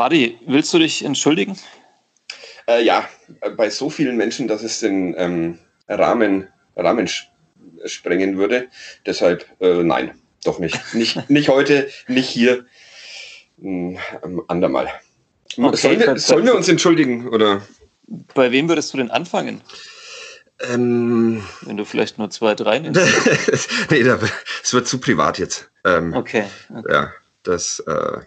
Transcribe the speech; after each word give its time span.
Fadi, 0.00 0.38
willst 0.46 0.72
du 0.72 0.78
dich 0.78 1.04
entschuldigen? 1.04 1.58
Äh, 2.66 2.82
ja, 2.82 3.06
bei 3.54 3.68
so 3.68 3.90
vielen 3.90 4.16
Menschen, 4.16 4.48
dass 4.48 4.62
es 4.62 4.80
den 4.80 5.14
ähm, 5.18 5.58
Rahmen, 5.90 6.48
Rahmen 6.74 7.06
sprengen 7.84 8.38
würde. 8.38 8.68
Deshalb 9.04 9.44
äh, 9.60 9.82
nein, 9.82 10.18
doch 10.42 10.58
nicht. 10.58 10.80
Nicht, 10.94 11.28
nicht 11.28 11.50
heute, 11.50 11.90
nicht 12.08 12.30
hier, 12.30 12.64
hm, 13.60 13.98
andermal. 14.48 14.88
Okay, 15.58 15.76
sollen, 15.76 16.00
wir, 16.00 16.18
sollen 16.18 16.46
wir 16.46 16.54
uns 16.54 16.70
entschuldigen? 16.70 17.28
Oder? 17.28 17.60
Bei 18.34 18.50
wem 18.52 18.70
würdest 18.70 18.94
du 18.94 18.96
denn 18.96 19.10
anfangen? 19.10 19.60
Ähm, 20.72 21.44
Wenn 21.60 21.76
du 21.76 21.84
vielleicht 21.84 22.16
nur 22.16 22.30
zwei, 22.30 22.54
drei 22.54 22.78
nimmst. 22.78 23.02
nee, 23.90 24.00
es 24.62 24.72
wird 24.72 24.88
zu 24.88 24.98
privat 24.98 25.38
jetzt. 25.38 25.70
Ähm, 25.84 26.14
okay, 26.14 26.44
okay, 26.70 26.90
Ja, 26.90 27.12
das 27.42 27.80
äh, 27.80 28.20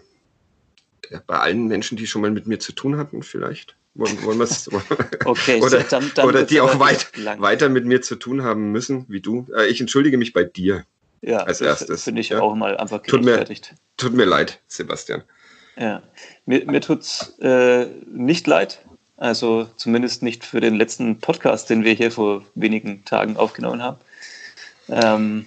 bei 1.26 1.38
allen 1.38 1.66
Menschen, 1.66 1.96
die 1.96 2.06
schon 2.06 2.22
mal 2.22 2.30
mit 2.30 2.46
mir 2.46 2.58
zu 2.58 2.72
tun 2.72 2.96
hatten, 2.96 3.22
vielleicht. 3.22 3.76
Wollen, 3.94 4.22
wollen 4.24 4.38
wir 4.38 4.44
es? 4.44 4.68
okay, 5.24 5.60
oder, 5.60 5.80
so, 5.80 5.86
dann, 5.88 6.10
dann 6.14 6.26
oder 6.26 6.42
die 6.42 6.60
auch 6.60 6.80
weit, 6.80 7.12
weiter 7.38 7.68
mit 7.68 7.84
mir 7.84 8.02
zu 8.02 8.16
tun 8.16 8.42
haben 8.42 8.72
müssen, 8.72 9.04
wie 9.08 9.20
du. 9.20 9.46
Äh, 9.56 9.66
ich 9.66 9.80
entschuldige 9.80 10.18
mich 10.18 10.32
bei 10.32 10.44
dir. 10.44 10.84
Ja, 11.22 11.38
als 11.38 11.60
erstes. 11.60 12.04
Finde 12.04 12.20
ich 12.20 12.30
ja? 12.30 12.40
auch 12.40 12.54
mal 12.54 12.76
einfach 12.76 13.02
tut 13.02 13.24
mir, 13.24 13.44
tut 13.96 14.12
mir 14.12 14.24
leid, 14.24 14.60
Sebastian. 14.66 15.22
Ja, 15.76 16.02
mir, 16.44 16.66
mir 16.66 16.80
tut 16.80 17.00
es 17.00 17.38
äh, 17.40 17.86
nicht 18.06 18.46
leid. 18.46 18.84
Also 19.16 19.68
zumindest 19.76 20.22
nicht 20.22 20.44
für 20.44 20.60
den 20.60 20.74
letzten 20.74 21.20
Podcast, 21.20 21.70
den 21.70 21.84
wir 21.84 21.92
hier 21.92 22.10
vor 22.10 22.44
wenigen 22.54 23.04
Tagen 23.04 23.36
aufgenommen 23.36 23.82
haben. 23.82 23.98
Ähm, 24.88 25.46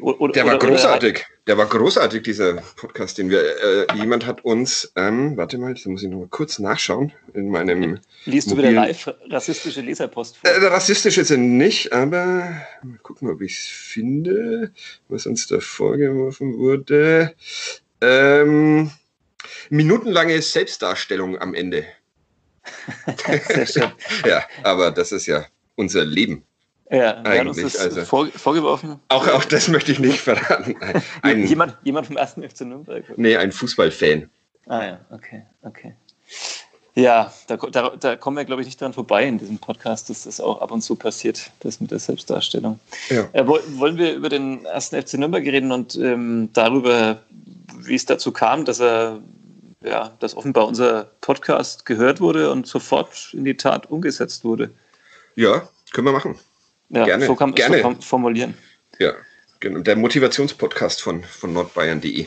oder, 0.00 0.32
der 0.32 0.46
war 0.46 0.56
oder, 0.56 0.68
großartig. 0.68 1.16
Oder, 1.16 1.37
der 1.48 1.56
war 1.56 1.66
großartig, 1.66 2.22
dieser 2.22 2.56
Podcast, 2.76 3.16
den 3.16 3.30
wir. 3.30 3.40
Äh, 3.40 3.96
jemand 3.96 4.26
hat 4.26 4.44
uns, 4.44 4.92
ähm, 4.96 5.34
warte 5.38 5.56
mal, 5.56 5.72
da 5.72 5.90
muss 5.90 6.02
ich 6.02 6.10
noch 6.10 6.18
mal 6.18 6.28
kurz 6.28 6.58
nachschauen 6.58 7.12
in 7.32 7.48
meinem. 7.48 7.98
Liest 8.26 8.48
mobilen, 8.48 8.74
du 8.74 8.82
wieder 8.82 8.86
live 8.86 9.14
rassistische 9.30 9.80
Leserpost 9.80 10.36
vor? 10.36 10.50
Äh, 10.50 10.66
rassistisch 10.66 11.16
jetzt 11.16 11.30
nicht, 11.30 11.94
aber 11.94 12.54
mal 12.82 12.98
gucken, 13.02 13.30
ob 13.30 13.40
ich 13.40 13.54
es 13.54 13.66
finde, 13.66 14.72
was 15.08 15.24
uns 15.24 15.46
da 15.46 15.58
vorgeworfen 15.58 16.58
wurde. 16.58 17.34
Ähm, 18.02 18.90
minutenlange 19.70 20.42
Selbstdarstellung 20.42 21.38
am 21.38 21.54
Ende. 21.54 21.86
Sehr 23.48 23.66
schön. 23.66 23.92
ja, 24.26 24.46
aber 24.62 24.90
das 24.90 25.12
ist 25.12 25.24
ja 25.26 25.46
unser 25.76 26.04
Leben. 26.04 26.44
Ja, 26.90 27.22
wir 27.22 27.38
haben 27.38 27.48
uns 27.48 27.60
das 27.60 27.76
also, 27.76 28.04
vor, 28.04 28.26
vorgeworfen. 28.28 28.98
Auch, 29.08 29.28
auch 29.28 29.44
das 29.44 29.68
möchte 29.68 29.92
ich 29.92 29.98
nicht 29.98 30.20
verraten. 30.20 30.74
Ein, 31.22 31.46
jemand, 31.46 31.76
jemand 31.84 32.06
vom 32.06 32.16
ersten 32.16 32.42
FC 32.42 32.62
Nürnberg? 32.62 33.04
Nee, 33.16 33.36
ein 33.36 33.52
Fußballfan. 33.52 34.30
Ah 34.66 34.84
ja, 34.84 35.00
okay, 35.10 35.42
okay. 35.62 35.94
Ja, 36.94 37.32
da, 37.46 37.56
da, 37.56 37.90
da 37.90 38.16
kommen 38.16 38.36
wir, 38.38 38.44
glaube 38.44 38.62
ich, 38.62 38.66
nicht 38.66 38.80
dran 38.80 38.92
vorbei 38.92 39.24
in 39.26 39.38
diesem 39.38 39.58
Podcast, 39.58 40.10
dass 40.10 40.24
das 40.24 40.40
auch 40.40 40.60
ab 40.60 40.72
und 40.72 40.82
zu 40.82 40.96
passiert, 40.96 41.52
das 41.60 41.80
mit 41.80 41.90
der 41.90 42.00
Selbstdarstellung. 42.00 42.80
Ja. 43.08 43.28
Äh, 43.34 43.46
wollen 43.46 43.98
wir 43.98 44.14
über 44.14 44.28
den 44.28 44.64
ersten 44.64 45.00
FC 45.00 45.14
Nürnberg 45.14 45.44
reden 45.44 45.70
und 45.70 45.94
ähm, 45.96 46.48
darüber, 46.54 47.22
wie 47.76 47.94
es 47.94 48.04
dazu 48.04 48.32
kam, 48.32 48.64
dass 48.64 48.80
er 48.80 49.20
ja, 49.84 50.10
dass 50.18 50.36
offenbar 50.36 50.66
unser 50.66 51.04
Podcast 51.20 51.86
gehört 51.86 52.20
wurde 52.20 52.50
und 52.50 52.66
sofort 52.66 53.32
in 53.32 53.44
die 53.44 53.56
Tat 53.56 53.90
umgesetzt 53.90 54.44
wurde. 54.44 54.70
Ja, 55.36 55.68
können 55.92 56.06
wir 56.06 56.12
machen. 56.12 56.38
Ja, 56.90 57.04
gerne. 57.04 57.26
So 57.26 57.34
kann 57.34 57.54
man 57.56 57.82
so 57.82 57.96
formulieren. 58.00 58.54
Ja, 58.98 59.12
genau. 59.60 59.80
Der 59.80 59.96
Motivationspodcast 59.96 61.02
von, 61.02 61.22
von 61.22 61.52
nordbayern.de. 61.52 62.26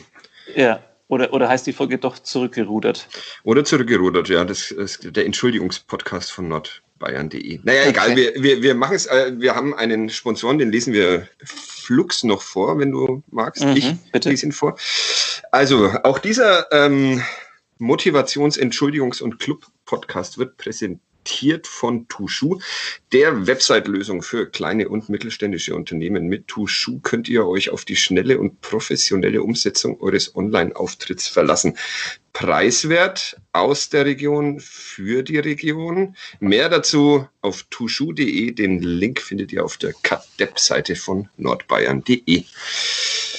Ja, 0.56 0.82
oder, 1.08 1.34
oder 1.34 1.50
heißt 1.50 1.68
die 1.68 1.74
Folge 1.74 1.98
doch 1.98 2.20
zurückgerudert? 2.20 3.08
Oder 3.44 3.66
zurückgerudert, 3.66 4.30
ja. 4.30 4.46
Das 4.46 4.72
ist 4.72 5.16
der 5.16 5.26
Entschuldigungspodcast 5.26 6.32
von 6.32 6.48
nordbayern.de. 6.48 7.60
Naja, 7.64 7.82
okay. 7.82 7.90
egal, 7.90 8.16
wir, 8.16 8.34
wir, 8.36 8.62
wir 8.62 8.76
machen 8.76 8.96
es, 8.96 9.08
äh, 9.08 9.34
wir 9.36 9.56
haben 9.56 9.74
einen 9.74 10.10
Sponsoren, 10.10 10.58
den 10.58 10.72
lesen 10.72 10.94
wir 10.94 11.28
Flux 11.44 12.24
noch 12.24 12.42
vor, 12.42 12.80
wenn 12.80 12.92
du 12.92 13.24
magst. 13.30 13.66
Mhm, 13.66 13.76
ich 13.76 13.94
bitte. 14.12 14.30
lese 14.30 14.46
ihn 14.46 14.52
vor. 14.52 14.78
Also, 15.52 15.92
auch 16.04 16.20
dieser 16.20 16.72
ähm, 16.72 17.22
Motivations-, 17.78 18.58
Entschuldigungs- 18.58 19.22
und 19.22 19.40
Club-Podcast 19.40 20.38
wird 20.38 20.58
präsentiert 20.58 21.02
präsentiert 21.24 21.68
von 21.68 22.08
Tushu, 22.08 22.60
der 23.12 23.48
Website-Lösung 23.48 24.22
für 24.22 24.50
kleine 24.50 24.90
und 24.90 25.10
mittelständische 25.10 25.76
Unternehmen. 25.76 26.28
Mit 26.28 26.48
Tushu 26.48 27.00
könnt 27.00 27.30
ihr 27.30 27.46
euch 27.48 27.70
auf 27.70 27.86
die 27.86 27.96
schnelle 27.96 28.40
und 28.40 28.62
professionelle 28.62 29.42
Umsetzung 29.42 30.00
eures 30.02 30.36
Online-Auftritts 30.36 31.28
verlassen. 31.28 31.78
Preiswert 32.34 33.38
aus 33.52 33.90
der 33.90 34.06
Region 34.06 34.60
für 34.60 35.22
die 35.24 35.38
Region. 35.38 36.16
Mehr 36.40 36.70
dazu 36.70 37.28
auf 37.42 37.64
tushu.de. 37.70 38.52
Den 38.52 38.82
Link 38.82 39.22
findet 39.22 39.52
ihr 39.52 39.66
auf 39.66 39.78
der 39.78 39.94
CADEP-Seite 40.02 40.96
von 40.96 41.28
nordbayern.de. 41.38 42.46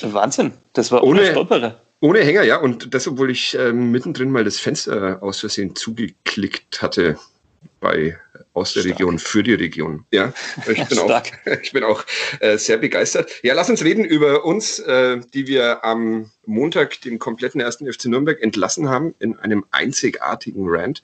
Wahnsinn, 0.03 0.53
das 0.72 0.91
war 0.91 1.04
ohne, 1.04 1.38
ohne 1.38 1.76
Ohne 2.00 2.20
Hänger, 2.20 2.43
ja. 2.43 2.56
Und 2.56 2.93
das, 2.93 3.06
obwohl 3.06 3.31
ich 3.31 3.56
äh, 3.56 3.72
mittendrin 3.72 4.31
mal 4.31 4.44
das 4.44 4.59
Fenster 4.59 5.22
aus 5.22 5.41
Versehen 5.41 5.75
zugeklickt 5.75 6.82
hatte 6.82 7.16
bei 7.81 8.17
aus 8.55 8.75
der 8.75 8.81
Stark. 8.81 8.95
Region 8.95 9.19
für 9.19 9.43
die 9.43 9.55
Region. 9.55 10.05
Ja, 10.12 10.33
ich 10.69 10.84
bin 10.89 10.99
auch, 10.99 11.23
ich 11.62 11.73
bin 11.73 11.84
auch 11.84 12.05
äh, 12.41 12.59
sehr 12.59 12.78
begeistert. 12.78 13.31
Ja, 13.43 13.55
lass 13.55 13.71
uns 13.71 13.83
reden 13.83 14.05
über 14.05 14.45
uns, 14.45 14.78
äh, 14.78 15.21
die 15.33 15.47
wir 15.47 15.84
am 15.84 16.31
Montag 16.45 17.00
den 17.00 17.19
kompletten 17.19 17.61
ersten 17.61 17.91
FC 17.91 18.06
Nürnberg 18.06 18.43
entlassen 18.43 18.89
haben 18.89 19.15
in 19.19 19.39
einem 19.39 19.65
einzigartigen 19.71 20.65
Rant 20.69 21.03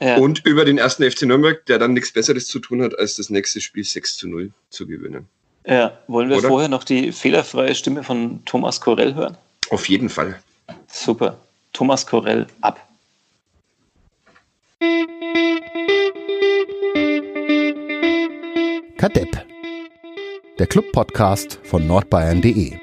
ja. 0.00 0.16
und 0.16 0.44
über 0.46 0.64
den 0.64 0.78
ersten 0.78 1.08
FC 1.08 1.22
Nürnberg, 1.22 1.64
der 1.66 1.78
dann 1.78 1.92
nichts 1.92 2.12
Besseres 2.12 2.46
zu 2.46 2.58
tun 2.58 2.82
hat, 2.82 2.98
als 2.98 3.16
das 3.16 3.28
nächste 3.30 3.60
Spiel 3.60 3.84
6 3.84 4.16
zu 4.16 4.28
0 4.28 4.50
zu 4.70 4.86
gewinnen. 4.86 5.28
Ja, 5.66 5.98
wollen 6.06 6.30
wir 6.30 6.38
Oder? 6.38 6.48
vorher 6.48 6.68
noch 6.68 6.84
die 6.84 7.12
fehlerfreie 7.12 7.74
Stimme 7.74 8.02
von 8.02 8.42
Thomas 8.46 8.80
Korell 8.80 9.14
hören? 9.14 9.36
Auf 9.70 9.88
jeden 9.88 10.08
Fall. 10.08 10.40
Super. 10.86 11.38
Thomas 11.74 12.06
Korell 12.06 12.46
ab. 12.62 12.87
Der 20.58 20.66
Club-Podcast 20.66 21.60
von 21.62 21.86
nordbayern.de. 21.86 22.76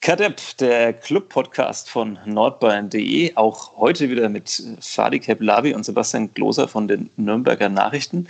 Kadepp, 0.00 0.40
der 0.58 0.94
Club-Podcast 0.94 1.88
von 1.88 2.18
nordbayern.de, 2.24 3.36
auch 3.36 3.76
heute 3.76 4.10
wieder 4.10 4.28
mit 4.28 4.64
Fadi 4.80 5.20
Keblavi 5.20 5.74
und 5.74 5.84
Sebastian 5.84 6.34
Gloser 6.34 6.66
von 6.66 6.88
den 6.88 7.08
Nürnberger 7.16 7.68
Nachrichten. 7.68 8.26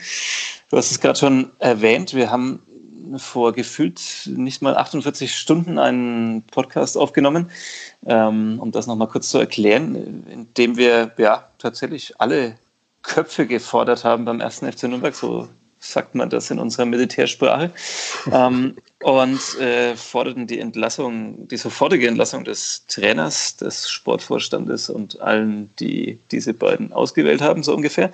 Du 0.71 0.77
hast 0.77 0.91
es 0.91 1.01
gerade 1.01 1.19
schon 1.19 1.51
erwähnt, 1.61 2.13
wir 2.13 2.31
haben 2.31 2.61
vor 3.17 3.55
gefühlt 3.55 4.03
nicht 4.27 4.61
mal 4.61 4.77
48 4.77 5.35
Stunden 5.35 5.79
einen 5.79 6.43
Podcast 6.43 6.99
aufgenommen, 6.99 7.51
ähm, 8.05 8.59
um 8.61 8.71
das 8.71 8.87
nochmal 8.87 9.09
kurz 9.09 9.31
zu 9.31 9.39
erklären, 9.39 10.27
indem 10.31 10.77
wir 10.77 11.13
ja 11.17 11.49
tatsächlich 11.57 12.21
alle 12.21 12.59
Köpfe 13.03 13.47
gefordert 13.47 14.05
haben 14.05 14.27
beim 14.27 14.41
ersten 14.41 14.71
FC 14.71 14.83
Nürnberg, 14.83 15.15
so 15.15 15.49
sagt 15.81 16.15
man 16.15 16.31
das 16.31 16.51
in 16.51 16.59
unserer 16.59 16.85
Militärsprache, 16.85 17.73
ähm, 18.31 18.77
und 19.03 19.59
äh, 19.59 19.97
forderten 19.97 20.47
die 20.47 20.61
Entlassung, 20.61 21.49
die 21.49 21.57
sofortige 21.57 22.07
Entlassung 22.07 22.45
des 22.45 22.85
Trainers, 22.87 23.57
des 23.57 23.89
Sportvorstandes 23.89 24.91
und 24.91 25.19
allen, 25.21 25.71
die 25.81 26.19
diese 26.31 26.53
beiden 26.53 26.93
ausgewählt 26.93 27.41
haben, 27.41 27.63
so 27.63 27.75
ungefähr. 27.75 28.13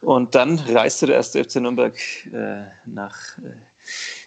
Und 0.00 0.34
dann 0.34 0.58
reiste 0.58 1.06
der 1.06 1.16
erste 1.16 1.44
FC 1.44 1.56
Nürnberg 1.56 1.94
äh, 2.32 2.64
nach 2.86 3.36
äh, 3.38 3.52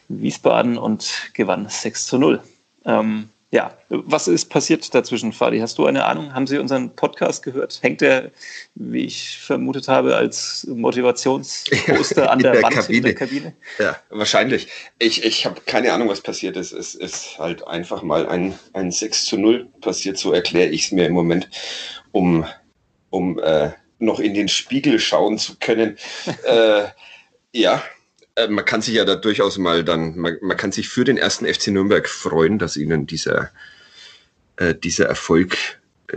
Wiesbaden 0.08 0.78
und 0.78 1.32
gewann 1.34 1.68
6 1.68 2.06
zu 2.06 2.20
0. 2.20 2.42
Ähm, 2.86 3.30
ja, 3.50 3.74
was 3.88 4.28
ist 4.28 4.50
passiert 4.50 4.94
dazwischen, 4.94 5.32
Fadi? 5.32 5.60
Hast 5.60 5.78
du 5.78 5.86
eine 5.86 6.06
Ahnung? 6.06 6.34
Haben 6.34 6.48
Sie 6.48 6.58
unseren 6.58 6.94
Podcast 6.94 7.44
gehört? 7.44 7.80
Hängt 7.82 8.02
der, 8.02 8.32
wie 8.76 9.06
ich 9.06 9.38
vermutet 9.38 9.88
habe, 9.88 10.18
als 10.18 10.68
Motivationsposter 10.70 12.30
an 12.32 12.40
der, 12.40 12.52
der 12.52 12.64
Wand 12.64 12.76
Kabine. 12.76 12.98
in 12.98 13.04
der 13.04 13.16
Kabine? 13.16 13.54
Ja, 13.80 13.96
wahrscheinlich. 14.10 14.68
Ich, 15.00 15.24
ich 15.24 15.46
habe 15.46 15.62
keine 15.66 15.94
Ahnung, 15.94 16.10
was 16.10 16.20
passiert 16.20 16.58
ist. 16.58 16.74
Es 16.74 16.94
ist 16.94 17.40
halt 17.40 17.66
einfach 17.66 18.04
mal 18.04 18.28
ein, 18.28 18.60
ein 18.74 18.92
6 18.92 19.26
zu 19.26 19.38
0 19.38 19.70
passiert, 19.80 20.18
so 20.18 20.34
erkläre 20.34 20.70
ich 20.70 20.86
es 20.86 20.92
mir 20.92 21.06
im 21.06 21.14
Moment, 21.14 21.50
um, 22.12 22.46
um 23.12 23.40
äh, 23.40 23.72
noch 24.00 24.20
in 24.20 24.34
den 24.34 24.50
Spiegel 24.50 25.00
schauen 25.00 25.38
zu 25.38 25.56
können. 25.58 25.98
äh, 26.44 26.84
ja, 27.54 27.82
äh, 28.38 28.48
man 28.48 28.66
kann 28.66 28.82
sich 28.82 28.94
ja 28.94 29.06
da 29.06 29.16
durchaus 29.16 29.58
mal 29.58 29.84
dann, 29.84 30.18
man, 30.18 30.38
man, 30.42 30.56
kann 30.56 30.72
sich 30.72 30.90
für 30.90 31.04
den 31.04 31.18
ersten 31.18 31.46
FC 31.46 31.68
Nürnberg 31.68 32.08
freuen, 32.08 32.60
dass 32.60 32.78
ihnen 32.78 33.08
dieser, 33.08 33.52
äh, 34.58 34.76
dieser 34.76 35.08
Erfolg 35.08 35.58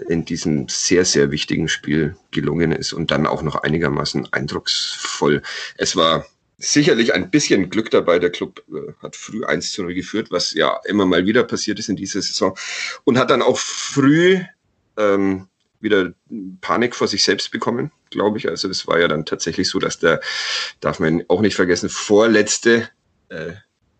in 0.08 0.24
diesem 0.24 0.68
sehr, 0.68 1.04
sehr 1.04 1.32
wichtigen 1.32 1.68
Spiel 1.68 2.14
gelungen 2.30 2.72
ist 2.72 2.92
und 2.92 3.10
dann 3.10 3.26
auch 3.26 3.42
noch 3.42 3.56
einigermaßen 3.56 4.32
eindrucksvoll. 4.32 5.42
Es 5.76 5.96
war 5.96 6.26
sicherlich 6.58 7.14
ein 7.14 7.30
bisschen 7.30 7.70
Glück 7.70 7.90
dabei. 7.90 8.18
Der 8.18 8.30
Club 8.30 8.62
äh, 8.68 8.92
hat 9.02 9.16
früh 9.16 9.44
1 9.44 9.72
zu 9.72 9.82
0 9.82 9.94
geführt, 9.94 10.30
was 10.30 10.52
ja 10.52 10.78
immer 10.84 11.06
mal 11.06 11.26
wieder 11.26 11.42
passiert 11.42 11.78
ist 11.78 11.88
in 11.88 11.96
dieser 11.96 12.22
Saison. 12.22 12.56
Und 13.04 13.18
hat 13.18 13.30
dann 13.30 13.42
auch 13.42 13.58
früh 13.58 14.40
ähm, 14.96 15.48
wieder 15.80 16.12
Panik 16.60 16.94
vor 16.94 17.08
sich 17.08 17.24
selbst 17.24 17.50
bekommen, 17.50 17.90
glaube 18.10 18.38
ich. 18.38 18.48
Also 18.48 18.68
das 18.68 18.86
war 18.86 18.98
ja 18.98 19.08
dann 19.08 19.24
tatsächlich 19.24 19.68
so, 19.68 19.78
dass 19.78 19.98
der, 19.98 20.20
darf 20.80 21.00
man 21.00 21.24
auch 21.28 21.40
nicht 21.40 21.56
vergessen, 21.56 21.88
vorletzte 21.88 22.88
äh, 23.28 23.52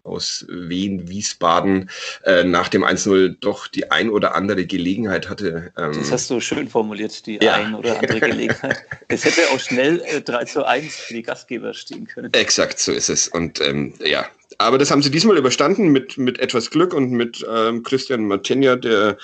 aus 0.03 0.47
Wien, 0.49 1.09
Wiesbaden 1.09 1.91
äh, 2.25 2.45
nach 2.45 2.69
dem 2.69 2.85
1-0 2.85 3.37
doch 3.41 3.67
die 3.69 3.91
ein 3.91 4.11
oder 4.11 4.35
andere 4.35 4.67
Gelegenheit 4.67 5.29
hatte. 5.29 5.73
Ähm, 5.77 5.93
das 5.95 6.11
hast 6.11 6.31
du 6.31 6.41
schön 6.41 6.69
formuliert, 6.69 7.27
die 7.27 7.39
ja. 7.41 7.55
ein 7.55 7.75
oder 7.75 7.99
andere 7.99 8.21
Gelegenheit. 8.31 8.79
es 9.09 9.25
hätte 9.25 9.43
auch 9.53 9.61
schnell 9.61 10.01
äh, 10.07 10.21
3 10.21 10.45
zu 10.45 10.67
1 10.67 10.97
für 10.97 11.15
die 11.15 11.23
Gastgeber 11.23 11.75
stehen 11.75 12.07
können. 12.07 12.33
Exakt, 12.33 12.79
so 12.79 12.93
ist 12.93 13.11
es. 13.11 13.29
Und 13.29 13.61
ähm, 13.61 13.95
ja, 14.05 14.27
aber 14.59 14.79
das 14.79 14.91
haben 14.91 15.03
sie 15.03 15.11
diesmal 15.11 15.39
überstanden 15.39 15.89
mit, 15.89 16.19
mit 16.19 16.39
etwas 16.39 16.71
Glück 16.71 16.95
und 16.95 17.13
mit 17.13 17.45
ähm, 17.49 17.83
Christian 17.83 18.27
Martenja, 18.27 18.77
der 18.77 19.17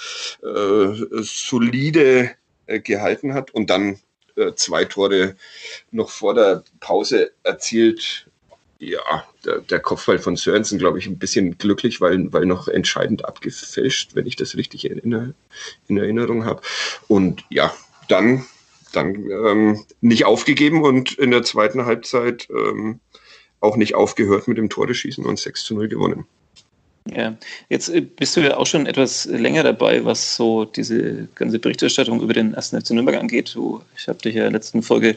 äh, 0.43 1.23
solide 1.23 2.31
äh, 2.66 2.80
gehalten 2.80 3.34
hat 3.34 3.52
und 3.52 3.70
dann 3.70 3.98
äh, 4.36 4.54
zwei 4.54 4.84
Tore 4.84 5.36
noch 5.90 6.10
vor 6.10 6.34
der 6.34 6.64
Pause 6.80 7.32
erzielt 7.42 8.26
ja, 8.78 9.24
der, 9.44 9.60
der 9.60 9.80
Kopfball 9.80 10.18
von 10.18 10.36
Sörensen, 10.36 10.78
glaube 10.78 10.98
ich, 10.98 11.06
ein 11.06 11.18
bisschen 11.18 11.56
glücklich, 11.58 12.00
weil, 12.00 12.32
weil 12.32 12.46
noch 12.46 12.68
entscheidend 12.68 13.24
abgefälscht, 13.24 14.14
wenn 14.14 14.26
ich 14.26 14.36
das 14.36 14.56
richtig 14.56 14.84
in, 14.84 15.34
in 15.88 15.96
Erinnerung 15.96 16.44
habe. 16.44 16.60
Und 17.08 17.44
ja, 17.48 17.74
dann, 18.08 18.44
dann 18.92 19.14
ähm, 19.30 19.84
nicht 20.00 20.26
aufgegeben 20.26 20.82
und 20.82 21.14
in 21.14 21.30
der 21.30 21.42
zweiten 21.42 21.86
Halbzeit 21.86 22.48
ähm, 22.50 23.00
auch 23.60 23.76
nicht 23.76 23.94
aufgehört 23.94 24.48
mit 24.48 24.58
dem 24.58 24.68
Tore 24.68 24.94
schießen 24.94 25.24
und 25.24 25.38
6 25.38 25.64
zu 25.64 25.74
0 25.74 25.88
gewonnen. 25.88 26.26
Ja, 27.14 27.35
jetzt 27.69 27.88
äh, 27.88 28.00
bist 28.00 28.37
du 28.37 28.41
ja 28.41 28.56
auch 28.56 28.67
schon 28.67 28.87
etwas 28.87 29.26
länger 29.26 29.62
dabei, 29.62 30.05
was 30.05 30.37
so 30.37 30.64
diese 30.64 31.29
ganze 31.35 31.58
Berichterstattung 31.58 32.20
über 32.20 32.32
den 32.32 32.55
ersten 32.55 32.81
FC 32.81 32.91
Nürnberg 32.91 33.19
angeht. 33.19 33.55
Du, 33.55 33.82
ich 33.97 34.08
habe 34.08 34.19
dich 34.19 34.35
ja 34.35 34.47
in 34.47 34.53
der 34.53 34.61
letzten 34.61 34.82
Folge 34.82 35.17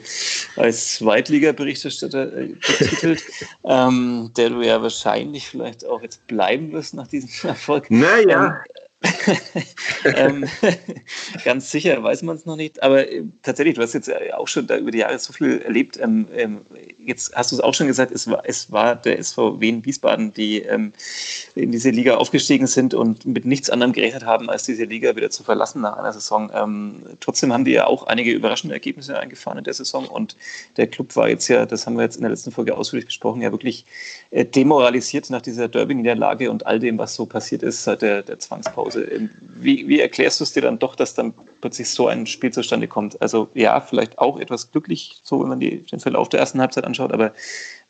als 0.56 0.96
Zweitliga-Berichterstatter 0.96 2.38
äh, 2.38 2.48
betitelt, 2.48 3.24
ähm, 3.66 4.32
der 4.38 4.50
du 4.50 4.62
ja 4.62 4.82
wahrscheinlich 4.82 5.48
vielleicht 5.48 5.86
auch 5.86 6.02
jetzt 6.02 6.26
bleiben 6.28 6.72
wirst 6.72 6.94
nach 6.94 7.08
diesem 7.08 7.30
Erfolg. 7.50 7.90
Naja. 7.90 8.62
Ähm, 8.66 8.89
ähm, 10.04 10.46
ganz 11.46 11.72
sicher 11.72 12.04
weiß 12.04 12.22
man 12.24 12.36
es 12.36 12.46
noch 12.46 12.58
nicht, 12.58 12.84
aber 12.84 13.10
äh, 13.10 13.24
tatsächlich, 13.44 13.76
du 13.76 13.82
hast 13.82 13.94
jetzt 13.94 14.12
auch 14.34 14.48
schon 14.48 14.68
da 14.68 14.78
über 14.78 14.92
die 14.92 15.00
Jahre 15.00 15.18
so 15.20 15.32
viel 15.32 15.60
erlebt. 15.60 15.98
Ähm, 15.98 16.28
ähm, 16.36 16.62
jetzt 16.98 17.34
hast 17.34 17.52
du 17.52 17.56
es 17.56 17.62
auch 17.62 17.74
schon 17.74 17.88
gesagt, 17.88 18.12
es 18.12 18.30
war, 18.30 18.44
es 18.44 18.72
war 18.72 18.98
der 18.98 19.18
SV 19.20 19.62
Wien 19.62 19.86
Wiesbaden, 19.86 20.34
die 20.34 20.60
ähm, 20.64 20.92
in 21.56 21.72
diese 21.72 21.92
Liga 21.92 22.16
aufgestiegen 22.16 22.68
sind 22.68 22.94
und 22.94 23.26
mit 23.26 23.46
nichts 23.46 23.70
anderem 23.70 23.94
gerechnet 23.94 24.26
haben, 24.26 24.50
als 24.50 24.64
diese 24.64 24.84
Liga 24.84 25.16
wieder 25.16 25.30
zu 25.30 25.44
verlassen 25.44 25.82
nach 25.82 25.96
einer 25.96 26.12
Saison. 26.12 26.52
Ähm, 26.54 27.04
trotzdem 27.22 27.54
haben 27.54 27.64
die 27.64 27.72
ja 27.72 27.88
auch 27.88 28.08
einige 28.08 28.32
überraschende 28.32 28.76
Ergebnisse 28.76 29.18
eingefahren 29.18 29.60
in 29.60 29.64
der 29.64 29.74
Saison 29.74 30.08
und 30.08 30.36
der 30.76 30.88
Club 30.88 31.16
war 31.16 31.30
jetzt 31.30 31.48
ja, 31.48 31.66
das 31.66 31.86
haben 31.86 31.96
wir 31.96 32.04
jetzt 32.04 32.18
in 32.18 32.24
der 32.24 32.32
letzten 32.32 32.52
Folge 32.52 32.76
ausführlich 32.76 33.06
besprochen, 33.06 33.42
ja 33.42 33.52
wirklich 33.52 33.86
äh, 34.32 34.44
demoralisiert 34.44 35.30
nach 35.30 35.42
dieser 35.42 35.70
Derby-Niederlage 35.70 36.52
und 36.52 36.66
all 36.66 36.80
dem, 36.80 36.98
was 36.98 37.16
so 37.16 37.26
passiert 37.26 37.64
ist 37.64 37.86
seit 37.86 38.02
der, 38.02 38.24
der 38.24 38.40
Zwangspause. 38.40 38.89
Hause. 38.90 39.04
Ähm, 39.04 39.30
wie, 39.42 39.88
wie 39.88 40.00
erklärst 40.00 40.40
du 40.40 40.44
es 40.44 40.54
dir 40.54 40.62
dann 40.62 40.80
doch, 40.80 40.96
dass 40.96 41.14
dann 41.14 41.34
plötzlich 41.62 41.90
so 41.90 42.08
ein 42.08 42.26
Spiel 42.26 42.52
zustande 42.52 42.88
kommt? 42.88 43.22
Also 43.22 43.50
ja, 43.54 43.80
vielleicht 43.82 44.18
auch 44.20 44.40
etwas 44.40 44.72
glücklich, 44.72 45.20
so 45.24 45.42
wenn 45.42 45.50
man 45.50 45.60
die, 45.60 45.84
den 45.84 46.00
Verlauf 46.00 46.30
der 46.30 46.40
ersten 46.40 46.62
Halbzeit 46.62 46.84
anschaut, 46.84 47.12
aber 47.12 47.34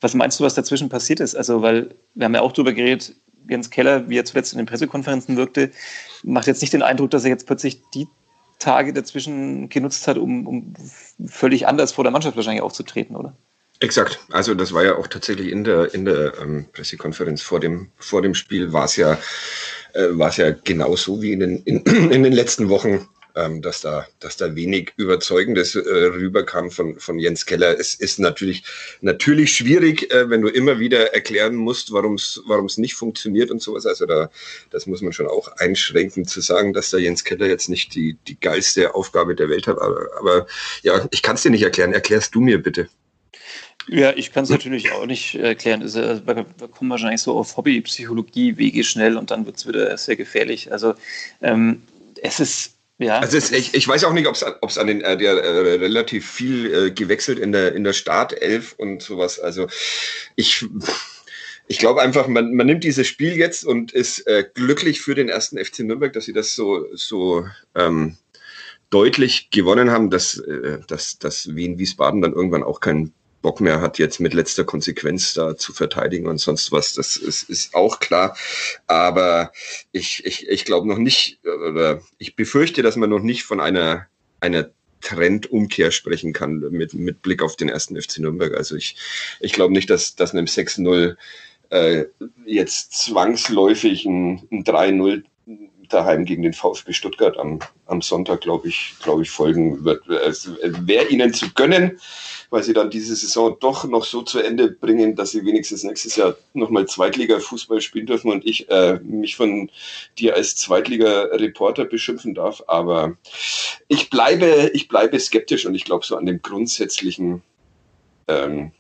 was 0.02 0.14
meinst 0.14 0.40
du, 0.40 0.44
was 0.44 0.54
dazwischen 0.54 0.90
passiert 0.90 1.20
ist? 1.20 1.36
Also, 1.36 1.62
weil 1.62 1.94
wir 2.16 2.26
haben 2.26 2.36
ja 2.36 2.42
auch 2.42 2.52
darüber 2.52 2.74
geredet, 2.74 3.16
Jens 3.50 3.70
Keller, 3.70 4.08
wie 4.10 4.18
er 4.18 4.26
zuletzt 4.26 4.54
in 4.54 4.58
den 4.58 4.68
Pressekonferenzen 4.68 5.36
wirkte, 5.36 5.72
macht 6.24 6.48
jetzt 6.48 6.62
nicht 6.62 6.74
den 6.74 6.84
Eindruck, 6.84 7.10
dass 7.12 7.24
er 7.24 7.32
jetzt 7.32 7.48
plötzlich 7.48 7.82
die 7.94 8.08
Tage 8.60 8.94
dazwischen 8.94 9.70
genutzt 9.70 10.08
hat, 10.08 10.18
um, 10.18 10.46
um 10.46 10.74
völlig 11.26 11.68
anders 11.68 11.94
vor 11.94 12.04
der 12.04 12.12
Mannschaft 12.12 12.36
wahrscheinlich 12.36 12.62
aufzutreten, 12.62 13.16
oder? 13.16 13.36
Exakt. 13.80 14.20
Also 14.32 14.54
das 14.54 14.74
war 14.74 14.84
ja 14.84 14.96
auch 14.96 15.08
tatsächlich 15.08 15.50
in 15.50 15.64
der, 15.64 15.94
in 15.94 16.04
der 16.04 16.38
ähm, 16.40 16.66
Pressekonferenz 16.74 17.42
vor 17.42 17.62
dem, 17.62 17.92
vor 17.98 18.22
dem 18.22 18.36
Spiel 18.36 18.74
war 18.74 18.86
es 18.86 18.98
ja 18.98 19.18
äh, 19.94 20.08
war 20.12 20.30
es 20.30 20.38
ja 20.38 20.52
genauso 20.52 21.22
wie 21.22 21.34
in 21.34 21.40
den, 21.40 21.64
in, 21.64 21.84
in 22.12 22.24
den 22.24 22.34
letzten 22.34 22.70
Wochen, 22.70 23.08
ähm, 23.36 23.62
dass, 23.62 23.82
da, 23.82 24.08
dass 24.20 24.38
da 24.38 24.56
wenig 24.56 24.94
Überzeugendes 24.98 25.76
äh, 25.76 25.80
rüberkam 25.80 26.72
von, 26.72 27.00
von 27.00 27.20
Jens 27.20 27.46
Keller. 27.46 27.80
Es 27.80 27.94
ist 27.94 28.20
natürlich, 28.20 28.64
natürlich 29.02 29.54
schwierig, 29.56 30.12
äh, 30.12 30.30
wenn 30.30 30.42
du 30.42 30.50
immer 30.50 30.80
wieder 30.80 31.14
erklären 31.14 31.56
musst, 31.56 31.92
warum 31.92 32.16
es 32.16 32.78
nicht 32.78 32.96
funktioniert 32.96 33.52
und 33.52 33.62
sowas. 33.62 33.86
Also 33.86 34.06
da, 34.06 34.30
das 34.72 34.88
muss 34.88 35.02
man 35.02 35.14
schon 35.14 35.28
auch 35.28 35.48
einschränken 35.58 36.26
zu 36.26 36.42
sagen, 36.42 36.74
dass 36.74 36.92
der 36.92 37.02
Jens 37.02 37.24
Keller 37.24 37.48
jetzt 37.48 37.70
nicht 37.70 37.96
die, 37.96 38.18
die 38.28 38.40
geilste 38.40 38.96
Aufgabe 38.96 39.36
der 39.36 39.50
Welt 39.50 39.68
hat. 39.68 39.80
Aber, 39.80 40.08
aber 40.18 40.48
ja, 40.82 41.08
ich 41.12 41.22
kann 41.22 41.36
es 41.36 41.44
dir 41.44 41.52
nicht 41.52 41.64
erklären. 41.64 41.94
Erklärst 41.94 42.36
du 42.36 42.42
mir 42.42 42.62
bitte. 42.62 42.90
Ja, 43.92 44.14
ich 44.16 44.32
kann 44.32 44.44
es 44.44 44.50
natürlich 44.50 44.92
auch 44.92 45.08
nicht 45.08 45.36
erklären. 45.36 45.82
Also, 45.82 46.00
wir 46.00 46.46
kommen 46.72 46.92
wahrscheinlich 46.92 47.22
so 47.22 47.36
auf 47.36 47.58
Hobbypsychologie, 47.58 48.58
Wege 48.58 48.84
schnell 48.84 49.18
und 49.18 49.32
dann 49.32 49.46
wird 49.48 49.58
es 49.58 49.68
wieder 49.68 49.98
sehr 49.98 50.16
gefährlich. 50.16 50.72
Also 50.72 50.94
ähm, 51.42 51.82
es 52.22 52.40
ist 52.40 52.74
ja. 53.00 53.20
Also 53.20 53.38
es, 53.38 53.52
ich, 53.52 53.74
ich 53.74 53.88
weiß 53.88 54.04
auch 54.04 54.14
nicht, 54.14 54.28
ob 54.28 54.36
es 54.36 54.78
an 54.78 54.88
den, 54.88 55.02
äh, 55.02 55.18
der 55.18 55.32
äh, 55.44 55.76
relativ 55.76 56.30
viel 56.30 56.74
äh, 56.74 56.92
gewechselt 56.92 57.40
in 57.40 57.52
der, 57.52 57.74
in 57.74 57.84
der 57.84 57.94
Startelf 57.94 58.76
und 58.78 59.02
sowas. 59.02 59.40
Also 59.40 59.68
ich, 60.36 60.66
ich 61.68 61.80
glaube 61.80 62.02
einfach, 62.02 62.28
man, 62.28 62.54
man 62.54 62.68
nimmt 62.68 62.84
dieses 62.84 63.08
Spiel 63.08 63.38
jetzt 63.38 63.66
und 63.66 63.92
ist 63.92 64.28
äh, 64.28 64.46
glücklich 64.54 65.02
für 65.02 65.16
den 65.16 65.30
ersten 65.30 65.58
FC 65.58 65.80
Nürnberg, 65.80 66.14
dass 66.14 66.26
sie 66.26 66.34
das 66.34 66.54
so, 66.54 66.86
so 66.94 67.46
ähm, 67.74 68.18
deutlich 68.90 69.50
gewonnen 69.50 69.90
haben, 69.90 70.10
dass, 70.10 70.38
äh, 70.38 70.80
dass, 70.88 71.18
dass 71.20 71.56
Wien 71.56 71.80
Wiesbaden 71.80 72.22
dann 72.22 72.34
irgendwann 72.34 72.64
auch 72.64 72.82
kein 72.82 73.14
Bock 73.42 73.62
mehr 73.62 73.82
hat, 73.82 74.00
jetzt 74.00 74.20
mit 74.20 74.34
letzter 74.34 74.66
Konsequenz 74.66 75.34
da 75.34 75.56
zu 75.56 75.74
verteidigen 75.74 76.28
und 76.28 76.40
sonst 76.40 76.72
was. 76.72 76.94
Das 76.94 77.16
ist, 77.16 77.44
ist 77.50 77.74
auch 77.74 78.00
klar. 78.00 78.36
Aber 78.88 79.52
ich, 79.92 80.26
ich, 80.26 80.48
ich 80.48 80.66
glaube 80.66 80.88
noch 80.88 80.98
nicht, 80.98 81.40
oder 81.46 82.02
ich 82.18 82.36
befürchte, 82.36 82.82
dass 82.82 82.96
man 82.96 83.10
noch 83.10 83.22
nicht 83.22 83.44
von 83.44 83.60
einer, 83.60 84.08
einer 84.42 84.70
Trendumkehr 85.02 85.92
sprechen 85.92 86.34
kann 86.34 86.60
mit, 86.72 86.94
mit 86.94 87.22
Blick 87.22 87.42
auf 87.42 87.56
den 87.56 87.70
ersten 87.70 88.00
FC 88.00 88.20
Nürnberg. 88.20 88.54
Also 88.56 88.76
ich, 88.76 88.98
ich 89.40 89.54
glaube 89.54 89.74
nicht, 89.74 89.90
dass, 89.90 90.16
dass 90.16 90.34
einem 90.34 90.46
6-0 90.46 91.16
äh, 91.70 92.06
jetzt 92.46 92.94
zwangsläufig 92.94 94.06
ein, 94.06 94.48
ein 94.52 94.64
3-0 94.64 95.24
daheim 95.90 96.26
gegen 96.26 96.44
den 96.44 96.54
VfB 96.54 96.94
Stuttgart 96.94 97.38
am, 97.38 97.60
am 97.88 98.02
Sonntag, 98.02 98.42
glaube 98.42 98.68
ich, 98.68 98.96
glaube 99.02 99.24
ich, 99.24 99.30
folgen 99.30 99.84
wird. 99.84 100.08
Es 100.08 100.50
wäre 100.62 101.08
ihnen 101.08 101.34
zu 101.34 101.52
gönnen, 101.54 102.00
weil 102.50 102.64
sie 102.64 102.74
dann 102.74 102.90
diese 102.90 103.16
Saison 103.16 103.58
doch 103.60 103.84
noch 103.86 104.06
so 104.06 104.22
zu 104.22 104.40
Ende 104.40 104.70
bringen, 104.70 105.16
dass 105.16 105.32
sie 105.32 105.46
wenigstens 105.46 105.84
nächstes 105.84 106.16
Jahr 106.16 106.36
nochmal 106.54 106.88
Zweitliga-Fußball 106.88 107.82
spielen 107.82 108.06
dürfen 108.06 108.32
und 108.32 108.46
ich 108.46 108.70
äh, 108.70 109.00
mich 109.04 109.36
von 109.36 109.70
dir 110.18 110.36
als 110.36 110.56
Zweitliga-Reporter 110.56 111.86
beschimpfen 111.86 112.34
darf. 112.34 112.64
Aber 112.68 113.18
ich 113.88 114.10
bleibe, 114.10 114.72
ich 114.74 114.88
bleibe 114.88 115.20
skeptisch 115.20 115.66
und 115.66 115.76
ich 115.76 115.86
glaube 115.86 116.06
so 116.06 116.16
an 116.16 116.26
dem 116.26 116.42
grundsätzlichen, 116.42 117.42
ähm, 118.28 118.72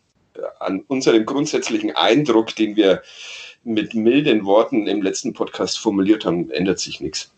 an 0.59 0.83
unserem 0.87 1.25
grundsätzlichen 1.25 1.95
Eindruck, 1.95 2.55
den 2.55 2.75
wir 2.75 3.01
mit 3.63 3.93
milden 3.93 4.45
Worten 4.45 4.87
im 4.87 5.01
letzten 5.01 5.33
Podcast 5.33 5.79
formuliert 5.79 6.25
haben, 6.25 6.49
ändert 6.51 6.79
sich 6.79 7.01
nichts. 7.01 7.31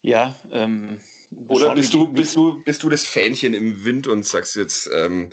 Ja, 0.00 0.36
ähm, 0.52 1.00
oder 1.30 1.74
bist 1.74 1.92
du, 1.92 2.08
bist, 2.08 2.36
du, 2.36 2.62
bist 2.62 2.82
du 2.82 2.88
das 2.88 3.04
Fähnchen 3.04 3.52
im 3.52 3.84
Wind 3.84 4.06
und 4.06 4.24
sagst 4.24 4.56
jetzt, 4.56 4.88
ähm, 4.94 5.30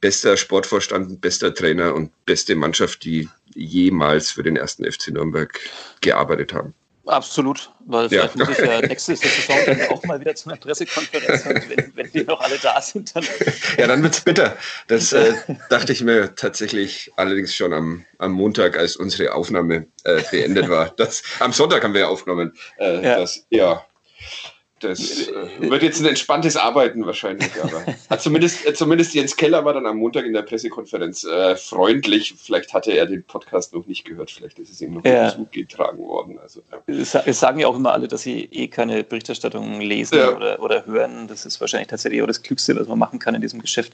bester 0.00 0.36
Sportvorstand, 0.36 1.20
bester 1.20 1.54
Trainer 1.54 1.94
und 1.94 2.10
beste 2.24 2.56
Mannschaft, 2.56 3.04
die 3.04 3.28
jemals 3.54 4.32
für 4.32 4.42
den 4.42 4.56
ersten 4.56 4.90
FC 4.90 5.08
Nürnberg 5.08 5.58
gearbeitet 6.00 6.52
haben? 6.52 6.74
Absolut, 7.10 7.72
weil 7.86 8.08
vielleicht 8.08 8.36
ja. 8.36 8.44
muss 8.44 8.56
ich 8.56 8.64
ja 8.64 8.80
nächste 8.80 9.16
Saison 9.16 9.56
dann 9.66 9.82
auch 9.88 10.04
mal 10.04 10.20
wieder 10.20 10.32
zu 10.36 10.48
einer 10.48 10.58
Pressekonferenz 10.58 11.44
und 11.44 11.68
wenn, 11.68 11.92
wenn 11.96 12.12
die 12.12 12.22
noch 12.22 12.40
alle 12.40 12.56
da 12.58 12.80
sind, 12.80 13.14
dann. 13.16 13.24
Ja, 13.78 13.88
dann 13.88 14.02
wird 14.02 14.14
es 14.14 14.20
bitter. 14.20 14.56
Das 14.86 15.12
äh, 15.12 15.34
dachte 15.70 15.92
ich 15.92 16.02
mir 16.02 16.34
tatsächlich 16.36 17.10
allerdings 17.16 17.54
schon 17.54 17.72
am, 17.72 18.04
am 18.18 18.32
Montag, 18.32 18.78
als 18.78 18.96
unsere 18.96 19.34
Aufnahme 19.34 19.86
äh, 20.04 20.22
beendet 20.30 20.68
war. 20.68 20.90
Das, 20.96 21.24
am 21.40 21.52
Sonntag 21.52 21.82
haben 21.82 21.94
wir 21.94 22.02
ja 22.02 22.08
aufgenommen. 22.08 22.56
Äh, 22.78 23.04
ja. 23.04 23.18
Das, 23.18 23.44
ja, 23.50 23.84
das 24.80 25.28
äh, 25.28 25.70
wird 25.70 25.82
jetzt 25.82 26.00
ein 26.00 26.06
entspanntes 26.06 26.56
Arbeiten 26.56 27.04
wahrscheinlich. 27.06 27.50
Aber 27.62 28.18
zumindest, 28.18 28.66
äh, 28.66 28.74
zumindest 28.74 29.14
Jens 29.14 29.36
Keller 29.36 29.64
war 29.64 29.74
dann 29.74 29.86
am 29.86 29.98
Montag 29.98 30.24
in 30.24 30.32
der 30.32 30.42
Pressekonferenz 30.42 31.24
äh, 31.24 31.54
freundlich. 31.56 32.34
Vielleicht 32.38 32.72
hatte 32.72 32.92
er 32.92 33.06
den 33.06 33.22
Podcast 33.22 33.74
noch 33.74 33.86
nicht 33.86 34.04
gehört. 34.04 34.30
Vielleicht 34.30 34.58
ist 34.58 34.70
es 34.70 34.80
ihm 34.80 34.94
noch 34.94 35.04
ja. 35.04 35.30
zugetragen 35.30 35.98
worden. 35.98 36.38
Also, 36.42 36.62
ja. 36.70 37.22
Es 37.26 37.40
sagen 37.40 37.60
ja 37.60 37.68
auch 37.68 37.76
immer 37.76 37.92
alle, 37.92 38.08
dass 38.08 38.22
sie 38.22 38.48
eh 38.50 38.68
keine 38.68 39.04
Berichterstattung 39.04 39.80
lesen 39.80 40.18
ja. 40.18 40.34
oder, 40.34 40.62
oder 40.62 40.86
hören. 40.86 41.28
Das 41.28 41.44
ist 41.44 41.60
wahrscheinlich 41.60 41.88
tatsächlich 41.88 42.22
auch 42.22 42.26
das 42.26 42.42
Klügste, 42.42 42.74
was 42.76 42.88
man 42.88 42.98
machen 42.98 43.18
kann 43.18 43.34
in 43.34 43.42
diesem 43.42 43.60
Geschäft. 43.60 43.92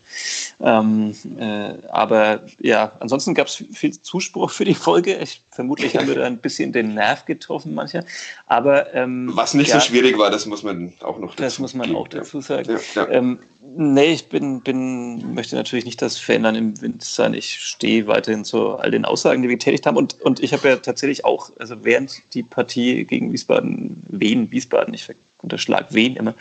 Ähm, 0.61 1.15
äh, 1.39 1.75
aber 1.89 2.45
ja, 2.61 2.93
ansonsten 3.01 3.35
gab 3.35 3.49
es 3.49 3.57
viel 3.57 4.01
Zuspruch 4.01 4.51
für 4.51 4.65
die 4.65 4.75
Folge. 4.75 5.17
Ich, 5.17 5.43
vermutlich 5.51 5.97
haben 5.97 6.07
wir 6.07 6.15
da 6.15 6.25
ein 6.25 6.39
bisschen 6.39 6.73
den 6.73 6.95
Nerv 6.95 7.25
getroffen, 7.25 7.75
mancher. 7.75 8.05
Aber 8.47 8.95
ähm, 8.95 9.31
was 9.35 9.55
nicht 9.55 9.73
so 9.73 9.81
schwierig 9.81 10.17
war, 10.19 10.31
das 10.31 10.47
muss 10.47 10.63
man 10.63 10.76
man 10.77 10.95
auch 11.01 11.19
noch 11.19 11.31
dazu 11.31 11.43
Das 11.43 11.59
muss 11.59 11.75
man 11.75 11.89
geben, 11.89 11.99
auch 11.99 12.09
dazu 12.09 12.41
sagen. 12.41 12.79
Ja, 12.95 13.03
ja. 13.03 13.09
Ähm, 13.11 13.39
nee, 13.77 14.13
ich 14.13 14.29
bin, 14.29 14.61
bin, 14.61 15.35
möchte 15.35 15.57
natürlich 15.57 15.85
nicht 15.85 16.01
das 16.03 16.19
Fan 16.19 16.45
im 16.55 16.81
Wind 16.81 17.05
sein. 17.05 17.35
Ich 17.35 17.61
stehe 17.61 18.07
weiterhin 18.07 18.45
zu 18.45 18.77
all 18.77 18.91
den 18.91 19.05
Aussagen, 19.05 19.43
die 19.43 19.49
wir 19.49 19.57
getätigt 19.57 19.87
haben. 19.87 19.97
Und, 19.97 20.21
und 20.21 20.41
ich 20.41 20.53
habe 20.53 20.69
ja 20.69 20.77
tatsächlich 20.77 21.25
auch, 21.25 21.51
also 21.59 21.85
während 21.85 22.23
die 22.35 22.43
Partie 22.43 23.05
gegen 23.05 23.33
Wiesbaden, 23.33 24.03
Wien, 24.09 24.51
Wiesbaden, 24.51 24.95
ich 24.95 25.09
unterschlag 25.43 25.93
Wien 25.93 26.17
immer, 26.17 26.35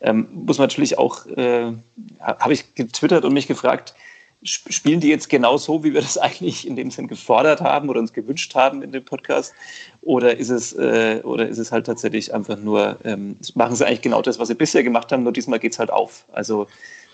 ähm, 0.00 0.28
muss 0.32 0.58
man 0.58 0.68
natürlich 0.68 0.98
auch, 0.98 1.26
äh, 1.26 1.72
habe 2.20 2.52
ich 2.52 2.74
getwittert 2.74 3.24
und 3.24 3.34
mich 3.34 3.46
gefragt, 3.46 3.94
spielen 4.44 5.00
die 5.00 5.08
jetzt 5.08 5.28
genau 5.28 5.56
so, 5.56 5.82
wie 5.84 5.94
wir 5.94 6.00
das 6.00 6.18
eigentlich 6.18 6.66
in 6.66 6.76
dem 6.76 6.90
Sinn 6.90 7.08
gefordert 7.08 7.60
haben 7.60 7.88
oder 7.88 8.00
uns 8.00 8.12
gewünscht 8.12 8.54
haben 8.54 8.82
in 8.82 8.92
dem 8.92 9.04
Podcast? 9.04 9.54
Oder 10.06 10.38
ist 10.38 10.50
es, 10.50 10.72
äh, 10.72 11.20
oder 11.24 11.48
ist 11.48 11.58
es 11.58 11.72
halt 11.72 11.84
tatsächlich 11.84 12.32
einfach 12.32 12.56
nur, 12.56 12.96
ähm, 13.02 13.36
machen 13.56 13.74
sie 13.74 13.84
eigentlich 13.84 14.02
genau 14.02 14.22
das, 14.22 14.38
was 14.38 14.46
sie 14.46 14.54
bisher 14.54 14.84
gemacht 14.84 15.10
haben, 15.10 15.24
nur 15.24 15.32
diesmal 15.32 15.58
geht 15.58 15.72
es 15.72 15.80
halt 15.80 15.90
auf. 15.90 16.24
Also 16.32 16.68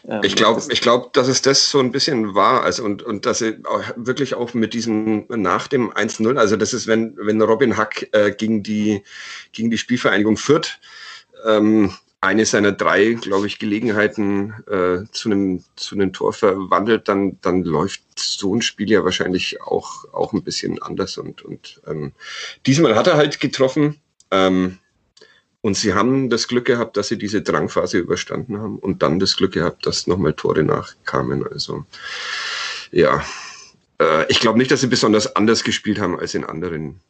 ähm, 0.06 0.20
ich 0.22 0.36
glaube, 0.36 0.60
ich 0.68 0.82
glaube, 0.82 1.08
dass 1.14 1.26
es 1.26 1.40
das 1.40 1.70
so 1.70 1.78
ein 1.80 1.90
bisschen 1.90 2.34
war, 2.34 2.62
also 2.62 2.84
und, 2.84 3.02
und 3.02 3.24
dass 3.24 3.38
sie 3.38 3.56
auch 3.64 3.82
wirklich 3.96 4.34
auch 4.34 4.52
mit 4.52 4.74
diesem 4.74 5.24
nach 5.28 5.68
dem 5.68 5.90
1-0, 5.90 6.36
also 6.36 6.56
das 6.56 6.74
ist, 6.74 6.86
wenn, 6.86 7.16
wenn 7.16 7.40
Robin 7.40 7.78
Hack 7.78 8.10
äh, 8.12 8.30
gegen 8.30 8.62
die 8.62 9.02
gegen 9.52 9.70
die 9.70 9.78
Spielvereinigung 9.78 10.36
führt, 10.36 10.78
ähm, 11.46 11.94
eine 12.22 12.46
seiner 12.46 12.70
drei, 12.70 13.14
glaube 13.14 13.48
ich, 13.48 13.58
Gelegenheiten 13.58 14.54
äh, 14.68 15.10
zu 15.10 15.28
einem 15.28 15.64
zu 15.74 15.96
einem 15.96 16.12
Tor 16.12 16.32
verwandelt, 16.32 17.08
dann 17.08 17.38
dann 17.42 17.64
läuft 17.64 18.00
so 18.16 18.54
ein 18.54 18.62
Spiel 18.62 18.90
ja 18.90 19.04
wahrscheinlich 19.04 19.60
auch 19.60 20.04
auch 20.12 20.32
ein 20.32 20.44
bisschen 20.44 20.80
anders 20.80 21.18
und 21.18 21.42
und 21.42 21.82
ähm, 21.86 22.12
diesmal 22.64 22.94
hat 22.94 23.08
er 23.08 23.16
halt 23.16 23.40
getroffen 23.40 24.00
ähm, 24.30 24.78
und 25.62 25.76
sie 25.76 25.94
haben 25.94 26.30
das 26.30 26.46
Glück 26.46 26.64
gehabt, 26.64 26.96
dass 26.96 27.08
sie 27.08 27.18
diese 27.18 27.42
Drangphase 27.42 27.98
überstanden 27.98 28.58
haben 28.58 28.78
und 28.78 29.02
dann 29.02 29.18
das 29.18 29.36
Glück 29.36 29.52
gehabt, 29.52 29.84
dass 29.84 30.06
nochmal 30.06 30.34
Tore 30.34 30.62
nachkamen. 30.62 31.44
Also 31.44 31.86
ja, 32.92 33.24
äh, 34.00 34.30
ich 34.30 34.38
glaube 34.38 34.58
nicht, 34.58 34.70
dass 34.70 34.80
sie 34.80 34.86
besonders 34.86 35.34
anders 35.34 35.64
gespielt 35.64 35.98
haben 35.98 36.18
als 36.18 36.36
in 36.36 36.44
anderen 36.44 37.00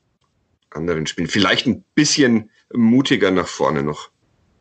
anderen 0.70 1.06
Spielen. 1.06 1.28
Vielleicht 1.28 1.66
ein 1.66 1.84
bisschen 1.94 2.48
mutiger 2.72 3.30
nach 3.30 3.48
vorne 3.48 3.82
noch. 3.82 4.10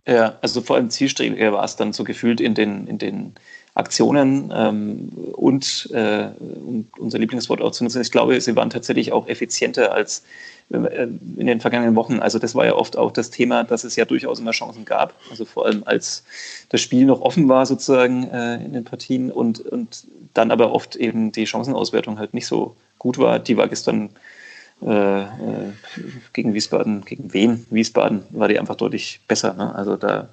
Ja, 0.08 0.38
also 0.41 0.62
vor 0.62 0.77
allem 0.77 0.89
zielstrebiger 0.89 1.53
war 1.53 1.63
es 1.63 1.75
dann 1.75 1.93
so 1.93 2.03
gefühlt 2.03 2.41
in 2.41 2.55
den, 2.55 2.88
in 2.88 2.98
den 2.98 3.36
Aktionen 3.75 4.51
ähm, 4.53 5.10
und 5.34 5.89
äh, 5.93 6.29
um 6.39 6.88
unser 6.98 7.20
Lieblingswort 7.20 7.62
auch 7.62 7.72
zu 7.72 7.84
nutzen. 7.84 8.01
Ich 8.01 8.12
glaube, 8.12 8.39
sie 8.41 8.55
waren 8.55 8.70
tatsächlich 8.70 9.12
auch 9.12 9.27
effizienter 9.27 9.93
als 9.93 10.24
äh, 10.72 11.03
in 11.03 11.48
den 11.48 11.62
vergangenen 11.62 11.96
Wochen. 11.96 12.20
Also 12.20 12.39
das 12.39 12.55
war 12.55 12.65
ja 12.65 12.74
oft 12.74 12.98
auch 12.98 13.12
das 13.12 13.29
Thema, 13.29 13.63
dass 13.63 13.84
es 13.84 13.96
ja 13.96 14.05
durchaus 14.05 14.39
immer 14.39 14.51
Chancen 14.51 14.86
gab. 14.86 15.13
Also 15.29 15.46
vor 15.46 15.67
allem 15.67 15.84
als 15.86 16.24
das 16.70 16.81
Spiel 16.81 17.05
noch 17.05 17.22
offen 17.22 17.48
war 17.48 17.65
sozusagen 17.65 18.27
äh, 18.29 18.55
in 18.55 18.74
den 18.74 18.84
Partien 18.84 19.31
und, 19.31 19.60
und 19.62 20.05
dann 20.34 20.51
aber 20.51 20.74
oft 20.74 20.96
eben 20.96 21.31
die 21.31 21.46
Chancenauswertung 21.46 22.20
halt 22.20 22.34
nicht 22.34 22.48
so 22.48 22.75
gut 22.98 23.20
war. 23.20 23.39
Die 23.39 23.55
war 23.55 23.67
gestern 23.67 24.10
äh, 24.84 25.22
äh, 25.22 25.28
gegen 26.34 26.54
Wiesbaden, 26.54 27.06
gegen 27.06 27.34
wen? 27.34 27.66
Wiesbaden 27.70 28.24
war 28.32 28.48
die 28.48 28.60
einfach 28.60 28.76
deutlich 28.76 29.20
besser. 29.28 29.54
Ne? 29.54 29.74
Also 29.76 29.96
da 29.96 30.30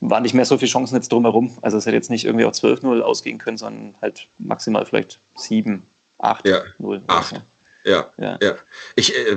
waren 0.00 0.22
nicht 0.22 0.34
mehr 0.34 0.44
so 0.44 0.58
viele 0.58 0.70
Chancen 0.70 0.96
jetzt 0.96 1.10
drumherum. 1.10 1.56
Also 1.62 1.78
es 1.78 1.86
hätte 1.86 1.96
jetzt 1.96 2.10
nicht 2.10 2.24
irgendwie 2.24 2.44
auf 2.44 2.52
12-0 2.52 3.00
ausgehen 3.00 3.38
können, 3.38 3.56
sondern 3.56 3.94
halt 4.00 4.28
maximal 4.38 4.84
vielleicht 4.86 5.20
7, 5.36 5.82
8, 6.18 6.46
ja, 6.46 6.62
0. 6.78 7.02
8. 7.06 7.42
Ja, 7.84 8.12
ja, 8.18 8.38
ja. 8.42 8.56
Ich, 8.96 9.16
äh, 9.16 9.36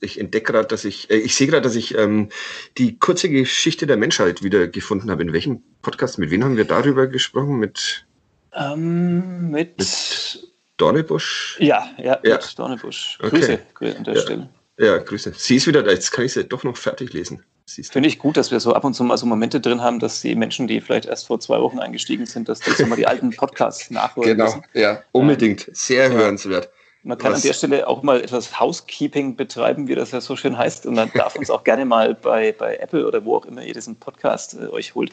ich 0.00 0.18
entdecke 0.18 0.52
gerade, 0.52 0.68
dass 0.68 0.84
ich, 0.84 1.10
äh, 1.10 1.16
ich 1.16 1.34
sehe 1.34 1.48
gerade, 1.48 1.62
dass 1.62 1.74
ich 1.74 1.96
ähm, 1.98 2.30
die 2.78 2.98
kurze 2.98 3.28
Geschichte 3.28 3.86
der 3.86 3.98
Menschheit 3.98 4.42
wieder 4.42 4.68
gefunden 4.68 5.10
habe. 5.10 5.22
In 5.22 5.32
welchem 5.32 5.62
Podcast? 5.82 6.18
Mit 6.18 6.30
wem 6.30 6.42
haben 6.42 6.56
wir 6.56 6.64
darüber 6.64 7.06
gesprochen? 7.06 7.58
Mit, 7.58 8.06
ähm, 8.54 9.50
mit, 9.50 9.78
mit 9.78 10.49
Dornebusch? 10.80 11.56
Ja, 11.60 11.90
ja, 11.98 12.18
ja. 12.22 12.36
mit 12.36 12.58
Dornebusch. 12.58 13.18
Grüße 13.20 13.58
okay. 13.74 13.94
an 13.96 14.04
der 14.04 14.14
ja. 14.14 14.20
Stelle. 14.20 14.48
Ja, 14.78 14.96
Grüße. 14.98 15.34
Sie 15.36 15.56
ist 15.56 15.66
wieder 15.66 15.82
da, 15.82 15.90
jetzt 15.90 16.10
kann 16.10 16.24
ich 16.24 16.32
sie 16.32 16.44
doch 16.44 16.64
noch 16.64 16.76
fertig 16.76 17.12
lesen. 17.12 17.44
Finde 17.66 18.08
ich 18.08 18.18
gut, 18.18 18.36
dass 18.36 18.50
wir 18.50 18.58
so 18.58 18.74
ab 18.74 18.82
und 18.82 18.94
zu 18.94 19.04
mal 19.04 19.16
so 19.16 19.26
Momente 19.26 19.60
drin 19.60 19.80
haben, 19.80 20.00
dass 20.00 20.22
die 20.22 20.34
Menschen, 20.34 20.66
die 20.66 20.80
vielleicht 20.80 21.06
erst 21.06 21.28
vor 21.28 21.38
zwei 21.38 21.60
Wochen 21.60 21.78
eingestiegen 21.78 22.26
sind, 22.26 22.48
dass 22.48 22.58
die 22.60 22.70
so 22.72 22.84
mal 22.86 22.96
die 22.96 23.06
alten 23.06 23.30
Podcasts 23.36 23.90
nachholen 23.90 24.30
Genau, 24.30 24.44
müssen. 24.46 24.62
ja, 24.74 25.02
unbedingt. 25.12 25.68
Sehr 25.72 26.08
ja. 26.08 26.10
hörenswert. 26.10 26.68
Man 27.02 27.16
kann 27.16 27.32
Was? 27.32 27.42
an 27.42 27.48
der 27.48 27.52
Stelle 27.54 27.86
auch 27.86 28.02
mal 28.02 28.20
etwas 28.20 28.58
Housekeeping 28.58 29.36
betreiben, 29.36 29.88
wie 29.88 29.94
das 29.94 30.10
ja 30.10 30.20
so 30.20 30.36
schön 30.36 30.58
heißt. 30.58 30.84
Und 30.84 30.96
dann 30.96 31.10
darf 31.14 31.36
uns 31.36 31.48
auch 31.48 31.64
gerne 31.64 31.84
mal 31.84 32.14
bei, 32.14 32.52
bei 32.52 32.76
Apple 32.76 33.06
oder 33.06 33.24
wo 33.24 33.36
auch 33.36 33.46
immer 33.46 33.62
ihr 33.62 33.72
diesen 33.72 33.96
Podcast 33.96 34.54
äh, 34.54 34.66
euch 34.66 34.94
holt, 34.94 35.12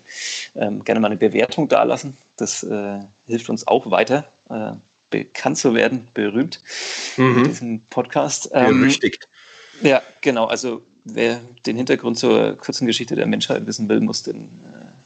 ähm, 0.55 0.83
gerne 0.83 0.99
mal 0.99 1.07
eine 1.07 1.17
Bewertung 1.17 1.69
dalassen. 1.69 2.17
Das 2.35 2.63
äh, 2.63 2.99
hilft 3.27 3.49
uns 3.49 3.67
auch 3.67 3.89
weiter. 3.91 4.25
Äh, 4.49 4.71
bekannt 5.09 5.57
zu 5.57 5.73
werden, 5.73 6.07
berühmt 6.13 6.61
mhm. 7.15 7.35
mit 7.35 7.47
diesem 7.47 7.81
Podcast. 7.85 8.49
Ähm, 8.53 8.81
Berüchtigt. 8.81 9.27
Ja, 9.81 10.01
genau. 10.21 10.45
Also 10.45 10.85
wer 11.03 11.41
den 11.65 11.77
Hintergrund 11.77 12.17
zur 12.17 12.57
kurzen 12.57 12.87
Geschichte 12.87 13.15
der 13.15 13.27
Menschheit 13.27 13.65
wissen 13.67 13.87
will, 13.89 14.01
muss 14.01 14.23
den 14.23 14.59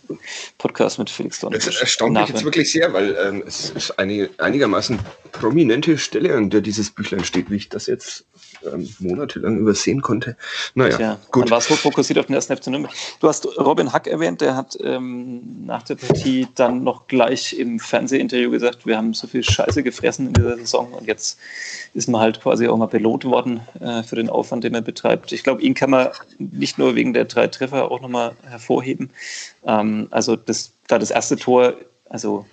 äh, 0.10 0.14
Podcast 0.58 1.00
mit 1.00 1.10
Felix 1.10 1.40
Donner. 1.40 1.58
Das 1.58 1.68
erstaunt 1.80 2.14
mich 2.14 2.30
jetzt 2.30 2.44
wirklich 2.44 2.72
sehr, 2.72 2.94
weil 2.94 3.16
ähm, 3.24 3.44
es 3.46 3.70
ist 3.70 4.00
eine 4.00 4.30
einigermaßen 4.38 5.00
prominente 5.32 5.98
Stelle, 5.98 6.36
an 6.36 6.50
der 6.50 6.62
dieses 6.62 6.92
Büchlein 6.92 7.24
steht, 7.24 7.50
wie 7.50 7.58
ich 7.58 7.70
das 7.70 7.88
jetzt 7.88 8.26
ähm, 8.66 8.88
monatelang 9.00 9.58
übersehen 9.58 10.02
konnte. 10.02 10.36
Naja, 10.76 10.98
Tja, 10.98 11.18
gut. 11.32 11.46
Man 11.46 11.52
war 11.52 11.62
so 11.62 11.76
fokussiert 11.76 12.20
auf 12.20 12.28
den 12.28 12.36
ersten 12.36 12.56
FC 12.56 12.68
Nürnberg. 12.68 12.94
Du 13.20 13.28
hast 13.28 13.46
Robin 13.58 13.92
Hack 13.94 14.08
erwähnt, 14.08 14.42
der 14.42 14.56
hat 14.56 14.78
ähm, 14.82 15.66
nach 15.66 15.84
der 15.84 15.96
Partie 15.96 16.48
dann 16.56 16.84
noch 16.84 17.08
gleich 17.08 17.58
im 17.58 17.80
Fernsehinterview 17.80 18.52
gesagt, 18.52 18.86
wir 18.86 18.98
haben 18.98 19.14
so 19.14 19.28
viel 19.28 19.44
Scheiße 19.44 19.84
gefressen 19.84 20.28
in 20.28 20.34
dieser 20.34 20.58
Saison 20.58 20.94
und 20.94 21.08
jetzt 21.08 21.40
ist 21.94 22.08
man 22.08 22.22
halt 22.22 22.42
quasi 22.42 22.68
auch 22.68 22.78
mal 22.78 22.88
belohnt 22.88 23.26
worden 23.26 23.62
äh, 23.80 24.04
für 24.04 24.16
den 24.16 24.30
Aufwand, 24.30 24.64
den 24.64 24.76
er 24.76 24.82
betreibt. 24.82 25.32
Ich 25.32 25.44
glaube, 25.44 25.62
ihn 25.62 25.74
kann 25.74 25.90
man 25.90 26.10
nicht 26.38 26.78
nur 26.78 26.96
wegen 26.96 27.14
der 27.14 27.26
drei 27.26 27.48
Treffer 27.48 27.92
auch 27.92 28.02
nochmal 28.02 28.36
hervorheben. 28.44 29.10
Ähm, 29.66 30.08
also 30.12 30.36
das, 30.36 30.72
da 30.88 31.00
das 31.00 31.12
erste 31.12 31.36
Tor, 31.36 31.76
also 32.10 32.46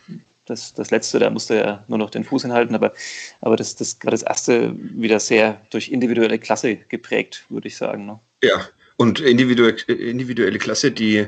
das, 0.48 0.74
das 0.74 0.90
letzte, 0.90 1.18
da 1.18 1.30
musste 1.30 1.56
er 1.56 1.84
nur 1.88 1.98
noch 1.98 2.10
den 2.10 2.24
Fuß 2.24 2.42
hinhalten, 2.42 2.74
aber, 2.74 2.92
aber 3.40 3.56
das, 3.56 3.76
das 3.76 3.98
war 4.02 4.10
das 4.10 4.22
erste 4.22 4.74
wieder 4.76 5.20
sehr 5.20 5.60
durch 5.70 5.90
individuelle 5.90 6.38
Klasse 6.38 6.76
geprägt, 6.76 7.44
würde 7.48 7.68
ich 7.68 7.76
sagen. 7.76 8.06
Ne? 8.06 8.20
Ja, 8.42 8.68
und 8.96 9.20
individuelle, 9.20 9.76
individuelle 9.88 10.58
Klasse, 10.58 10.90
die 10.90 11.26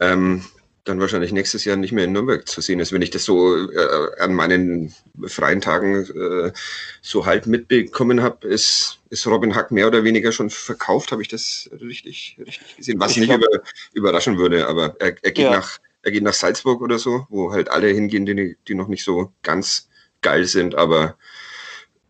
ähm, 0.00 0.44
dann 0.84 1.00
wahrscheinlich 1.00 1.32
nächstes 1.32 1.64
Jahr 1.64 1.76
nicht 1.76 1.92
mehr 1.92 2.04
in 2.04 2.12
Nürnberg 2.12 2.46
zu 2.46 2.60
sehen 2.60 2.78
ist, 2.78 2.92
wenn 2.92 3.00
ich 3.00 3.10
das 3.10 3.24
so 3.24 3.56
äh, 3.70 4.20
an 4.20 4.34
meinen 4.34 4.94
freien 5.26 5.60
Tagen 5.60 6.04
äh, 6.04 6.52
so 7.00 7.24
halt 7.24 7.46
mitbekommen 7.46 8.22
habe, 8.22 8.46
ist, 8.46 8.98
ist 9.08 9.26
Robin 9.26 9.54
Hack 9.54 9.70
mehr 9.70 9.86
oder 9.86 10.04
weniger 10.04 10.30
schon 10.30 10.50
verkauft, 10.50 11.10
habe 11.10 11.22
ich 11.22 11.28
das 11.28 11.70
richtig, 11.80 12.36
richtig 12.38 12.76
gesehen, 12.76 13.00
was 13.00 13.12
ich 13.12 13.18
nicht 13.18 13.32
über, 13.32 13.46
überraschen 13.94 14.36
würde, 14.36 14.66
aber 14.66 14.94
er, 14.98 15.16
er 15.22 15.30
geht 15.32 15.38
ja. 15.38 15.52
nach 15.52 15.78
er 16.04 16.12
geht 16.12 16.22
nach 16.22 16.34
Salzburg 16.34 16.82
oder 16.82 16.98
so, 16.98 17.26
wo 17.30 17.52
halt 17.52 17.70
alle 17.70 17.88
hingehen, 17.88 18.26
die, 18.26 18.56
die 18.68 18.74
noch 18.74 18.88
nicht 18.88 19.04
so 19.04 19.32
ganz 19.42 19.88
geil 20.20 20.44
sind, 20.44 20.74
aber 20.74 21.16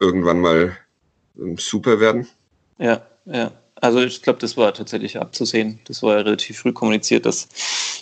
irgendwann 0.01 0.41
mal 0.41 0.77
ähm, 1.39 1.57
super 1.59 2.01
werden. 2.01 2.27
Ja, 2.79 3.07
ja. 3.25 3.53
Also 3.77 4.01
ich 4.01 4.23
glaube, 4.23 4.39
das 4.39 4.57
war 4.57 4.73
tatsächlich 4.73 5.21
abzusehen. 5.21 5.79
Das 5.85 6.03
war 6.03 6.17
ja 6.17 6.23
relativ 6.23 6.59
früh 6.59 6.73
kommuniziert, 6.73 7.27
dass, 7.27 7.49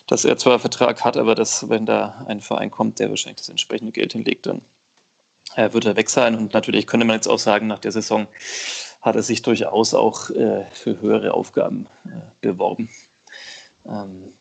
dass 0.07 0.25
er 0.25 0.37
zwar 0.37 0.55
einen 0.55 0.61
Vertrag 0.61 1.05
hat, 1.05 1.17
aber 1.17 1.35
dass, 1.35 1.69
wenn 1.69 1.87
da 1.87 2.25
ein 2.29 2.41
Verein 2.41 2.71
kommt, 2.71 2.99
der 2.99 3.11
wahrscheinlich 3.11 3.39
das 3.39 3.49
entsprechende 3.49 3.93
Geld 3.93 4.13
hinlegt, 4.13 4.47
dann 4.47 4.63
äh, 5.57 5.73
wird 5.73 5.85
er 5.85 5.97
weg 5.97 6.09
sein. 6.09 6.37
Und 6.37 6.55
natürlich 6.55 6.87
könnte 6.87 7.07
man 7.07 7.17
jetzt 7.17 7.27
auch 7.27 7.39
sagen, 7.39 7.67
nach 7.67 7.81
der 7.81 7.93
Saison 7.93 8.29
hat 9.01 9.17
er 9.17 9.23
sich 9.23 9.43
durchaus 9.43 9.93
auch 9.93 10.31
äh, 10.31 10.65
für 10.73 11.01
höhere 11.01 11.35
Aufgaben 11.35 11.89
äh, 12.07 12.21
beworben. 12.41 12.89
Ähm, 13.85 14.33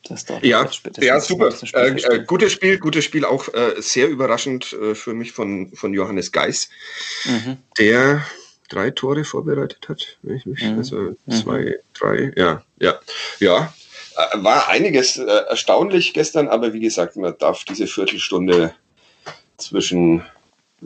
ja, 0.42 0.70
ja, 1.00 1.20
super. 1.20 1.52
Äh, 1.74 1.90
äh, 1.90 2.24
gutes 2.26 2.52
Spiel, 2.52 2.78
gutes 2.78 3.06
Spiel, 3.06 3.26
auch 3.26 3.48
äh, 3.54 3.74
sehr 3.80 4.08
überraschend 4.08 4.74
äh, 4.74 4.94
für 4.94 5.14
mich 5.14 5.32
von, 5.32 5.72
von 5.74 5.94
Johannes 5.94 6.32
Geis, 6.32 6.70
mhm. 7.26 7.58
der 7.80 8.24
drei 8.70 8.92
Tore 8.92 9.24
vorbereitet 9.24 9.90
hat. 9.90 10.18
Mich, 10.22 10.46
mhm. 10.46 10.78
Also 10.78 11.16
zwei, 11.30 11.62
mhm. 11.62 11.76
drei, 11.94 12.34
ja, 12.36 12.64
ja, 12.80 13.00
ja. 13.40 13.74
Äh, 14.16 14.44
war 14.44 14.68
einiges 14.68 15.18
äh, 15.18 15.26
erstaunlich 15.26 16.14
gestern, 16.14 16.48
aber 16.48 16.74
wie 16.74 16.82
gesagt, 16.82 17.16
man 17.16 17.36
darf 17.40 17.64
diese 17.64 17.88
Viertelstunde 17.88 18.76
zwischen 19.58 20.24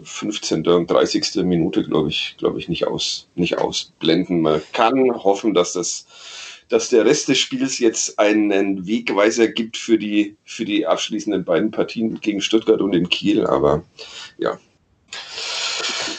15. 0.02 0.68
und 0.68 0.92
30. 0.92 1.36
Minute, 1.46 1.84
glaube 1.84 2.10
ich, 2.10 2.36
glaube 2.38 2.60
ich, 2.60 2.68
nicht, 2.68 2.88
aus, 2.88 3.28
nicht 3.36 3.58
ausblenden. 3.58 4.42
Man 4.42 4.62
kann 4.74 5.12
hoffen, 5.12 5.54
dass 5.54 5.74
das 5.74 6.06
dass 6.70 6.90
der 6.90 7.06
Rest 7.06 7.28
des 7.28 7.38
Spiels 7.38 7.80
jetzt 7.80 8.18
einen 8.20 8.88
Wegweiser 8.88 9.48
gibt 9.48 9.78
für 9.78 9.98
die, 9.98 10.36
für 10.46 10.66
die 10.66 10.86
abschließenden 10.86 11.44
beiden 11.46 11.72
Partien 11.72 12.20
gegen 12.22 12.42
Stuttgart 12.42 12.82
und 12.82 12.94
in 12.94 13.10
Kiel. 13.10 13.46
Aber 13.46 13.84
ja, 14.38 14.58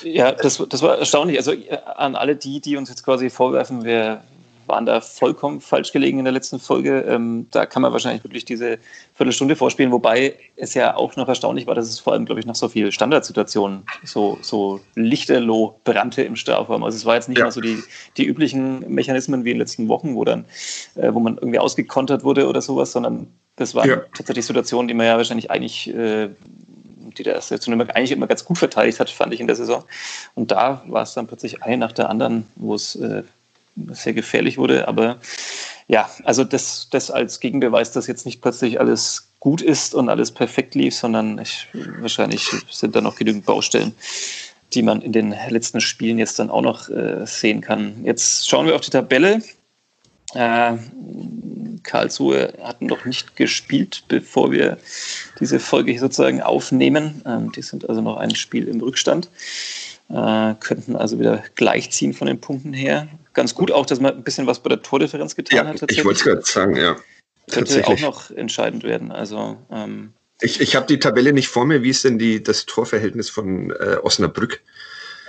ja, 0.02 0.32
das, 0.32 0.62
das 0.68 0.82
war 0.82 0.98
erstaunlich. 0.98 1.38
Also 1.38 1.52
äh, 1.52 1.78
an 1.96 2.14
alle 2.14 2.36
die, 2.36 2.60
die 2.60 2.76
uns 2.76 2.88
jetzt 2.88 3.04
quasi 3.04 3.30
vorwerfen, 3.30 3.84
wir 3.84 4.22
waren 4.68 4.86
da 4.86 5.00
vollkommen 5.00 5.60
falsch 5.60 5.92
gelegen 5.92 6.18
in 6.18 6.24
der 6.24 6.32
letzten 6.32 6.58
Folge. 6.58 7.00
Ähm, 7.00 7.46
da 7.50 7.66
kann 7.66 7.82
man 7.82 7.92
wahrscheinlich 7.92 8.24
wirklich 8.24 8.44
diese 8.44 8.78
Viertelstunde 9.14 9.56
vorspielen, 9.56 9.92
wobei 9.92 10.34
es 10.56 10.74
ja 10.74 10.96
auch 10.96 11.16
noch 11.16 11.28
erstaunlich 11.28 11.66
war, 11.66 11.74
dass 11.74 11.88
es 11.88 12.00
vor 12.00 12.12
allem, 12.12 12.26
glaube 12.26 12.40
ich, 12.40 12.46
nach 12.46 12.54
so 12.54 12.68
vielen 12.68 12.92
Standardsituationen 12.92 13.82
so, 14.04 14.38
so 14.42 14.80
lichterloh 14.94 15.80
brannte 15.84 16.22
im 16.22 16.36
Strafraum. 16.36 16.84
Also 16.84 16.96
es 16.96 17.04
war 17.04 17.14
jetzt 17.14 17.28
nicht 17.28 17.38
ja. 17.38 17.44
mal 17.44 17.50
so 17.50 17.60
die, 17.60 17.82
die 18.16 18.24
üblichen 18.24 18.80
Mechanismen 18.92 19.44
wie 19.44 19.50
in 19.50 19.56
den 19.56 19.60
letzten 19.60 19.88
Wochen, 19.88 20.14
wo 20.14 20.24
dann, 20.24 20.44
äh, 20.94 21.12
wo 21.12 21.20
man 21.20 21.36
irgendwie 21.36 21.58
ausgekontert 21.58 22.24
wurde 22.24 22.48
oder 22.48 22.60
sowas, 22.60 22.92
sondern 22.92 23.28
das 23.56 23.74
waren 23.74 23.88
ja. 23.88 23.96
tatsächlich 24.14 24.46
Situationen, 24.46 24.88
die 24.88 24.94
man 24.94 25.06
ja 25.06 25.16
wahrscheinlich 25.16 25.50
eigentlich 25.50 25.94
äh, 25.94 26.28
die 27.18 27.22
der 27.22 27.34
erste 27.34 27.58
Nürnberg 27.68 27.96
eigentlich 27.96 28.12
immer 28.12 28.26
ganz 28.26 28.44
gut 28.44 28.58
verteidigt 28.58 29.00
hat, 29.00 29.10
fand 29.10 29.32
ich 29.32 29.40
in 29.40 29.46
der 29.46 29.56
Saison. 29.56 29.84
Und 30.34 30.50
da 30.50 30.82
war 30.86 31.02
es 31.02 31.14
dann 31.14 31.26
plötzlich 31.26 31.62
eine 31.62 31.78
nach 31.78 31.92
der 31.92 32.10
anderen, 32.10 32.46
wo 32.56 32.74
es 32.74 32.96
äh, 32.96 33.22
sehr 33.92 34.14
gefährlich 34.14 34.58
wurde. 34.58 34.88
Aber 34.88 35.18
ja, 35.88 36.10
also 36.24 36.44
das, 36.44 36.88
das 36.90 37.10
als 37.10 37.40
Gegenbeweis, 37.40 37.92
dass 37.92 38.06
jetzt 38.06 38.26
nicht 38.26 38.40
plötzlich 38.40 38.80
alles 38.80 39.28
gut 39.40 39.62
ist 39.62 39.94
und 39.94 40.08
alles 40.08 40.32
perfekt 40.32 40.74
lief, 40.74 40.94
sondern 40.94 41.38
ich, 41.38 41.68
wahrscheinlich 42.00 42.48
sind 42.70 42.96
da 42.96 43.00
noch 43.00 43.16
genügend 43.16 43.46
Baustellen, 43.46 43.94
die 44.74 44.82
man 44.82 45.02
in 45.02 45.12
den 45.12 45.34
letzten 45.48 45.80
Spielen 45.80 46.18
jetzt 46.18 46.38
dann 46.38 46.50
auch 46.50 46.62
noch 46.62 46.88
äh, 46.88 47.24
sehen 47.26 47.60
kann. 47.60 48.04
Jetzt 48.04 48.48
schauen 48.48 48.66
wir 48.66 48.74
auf 48.74 48.80
die 48.80 48.90
Tabelle. 48.90 49.42
Äh, 50.34 50.72
Karlsruhe 51.84 52.52
hat 52.62 52.82
noch 52.82 53.04
nicht 53.04 53.36
gespielt, 53.36 54.04
bevor 54.08 54.50
wir 54.50 54.78
diese 55.38 55.60
Folge 55.60 55.92
hier 55.92 56.00
sozusagen 56.00 56.42
aufnehmen. 56.42 57.22
Ähm, 57.24 57.52
die 57.52 57.62
sind 57.62 57.88
also 57.88 58.00
noch 58.00 58.16
ein 58.16 58.34
Spiel 58.34 58.66
im 58.66 58.80
Rückstand. 58.80 59.30
Äh, 60.08 60.54
könnten 60.60 60.94
also 60.94 61.18
wieder 61.18 61.42
gleichziehen 61.56 62.12
von 62.12 62.28
den 62.28 62.40
Punkten 62.40 62.72
her. 62.72 63.08
Ganz 63.32 63.54
gut 63.54 63.72
auch, 63.72 63.86
dass 63.86 63.98
man 63.98 64.14
ein 64.14 64.22
bisschen 64.22 64.46
was 64.46 64.60
bei 64.60 64.68
der 64.68 64.80
Tordifferenz 64.80 65.34
getan 65.34 65.66
ja, 65.66 65.82
hat. 65.82 65.90
Ich 65.90 66.04
wollte 66.04 66.18
es 66.18 66.24
gerade 66.24 66.42
sagen, 66.42 66.76
ja. 66.76 66.96
Könnte 67.50 67.86
auch 67.86 68.00
noch 68.00 68.30
entscheidend 68.30 68.84
werden. 68.84 69.10
Also, 69.10 69.56
ähm, 69.70 70.12
ich 70.40 70.60
ich 70.60 70.76
habe 70.76 70.86
die 70.86 70.98
Tabelle 70.98 71.32
nicht 71.32 71.48
vor 71.48 71.64
mir. 71.64 71.82
Wie 71.82 71.90
ist 71.90 72.04
denn 72.04 72.18
die, 72.18 72.42
das 72.42 72.66
Torverhältnis 72.66 73.30
von 73.30 73.70
äh, 73.70 73.96
Osnabrück? 74.02 74.60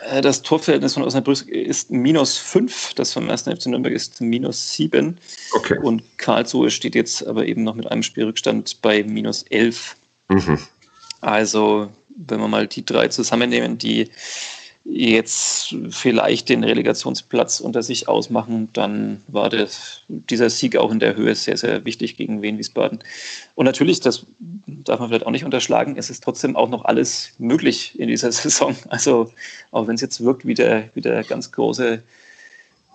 Äh, 0.09 0.21
das 0.21 0.41
Torverhältnis 0.41 0.93
von 0.93 1.03
Osnabrück 1.03 1.47
ist 1.47 1.91
minus 1.91 2.37
5, 2.37 2.93
das 2.95 3.13
vom 3.13 3.29
1. 3.29 3.43
FC 3.43 3.67
Nürnberg 3.67 3.93
ist 3.93 4.21
minus 4.21 4.73
7. 4.73 5.19
Okay. 5.53 5.79
Und 5.79 6.03
Karlsruhe 6.17 6.69
steht 6.69 6.95
jetzt 6.95 7.25
aber 7.25 7.45
eben 7.45 7.63
noch 7.63 7.75
mit 7.75 7.89
einem 7.91 8.03
Spielrückstand 8.03 8.81
bei 8.81 9.03
minus 9.03 9.43
11. 9.43 9.95
Mhm. 10.29 10.59
Also, 11.21 11.91
wenn 12.15 12.39
wir 12.39 12.47
mal 12.47 12.67
die 12.67 12.85
drei 12.85 13.07
zusammennehmen, 13.07 13.77
die 13.77 14.09
jetzt 14.89 15.75
vielleicht 15.89 16.49
den 16.49 16.63
Relegationsplatz 16.63 17.59
unter 17.59 17.83
sich 17.83 18.07
ausmachen, 18.07 18.69
dann 18.73 19.21
war 19.27 19.49
das, 19.49 20.01
dieser 20.07 20.49
Sieg 20.49 20.77
auch 20.77 20.91
in 20.91 20.99
der 20.99 21.15
Höhe 21.15 21.35
sehr, 21.35 21.57
sehr 21.57 21.83
wichtig 21.83 22.15
gegen 22.15 22.41
Wien 22.41 22.57
Wiesbaden. 22.57 22.99
Und 23.55 23.65
natürlich, 23.65 23.99
das 23.99 24.25
darf 24.65 24.99
man 24.99 25.09
vielleicht 25.09 25.25
auch 25.25 25.31
nicht 25.31 25.43
unterschlagen, 25.43 25.97
es 25.97 26.09
ist 26.09 26.23
trotzdem 26.23 26.55
auch 26.55 26.69
noch 26.69 26.85
alles 26.85 27.31
möglich 27.37 27.99
in 27.99 28.07
dieser 28.07 28.31
Saison. 28.31 28.75
Also 28.87 29.31
auch 29.71 29.87
wenn 29.87 29.95
es 29.95 30.01
jetzt 30.01 30.23
wirkt 30.23 30.45
wie 30.45 30.53
der, 30.53 30.89
wie 30.93 31.01
der 31.01 31.23
ganz 31.23 31.51
große, 31.51 32.01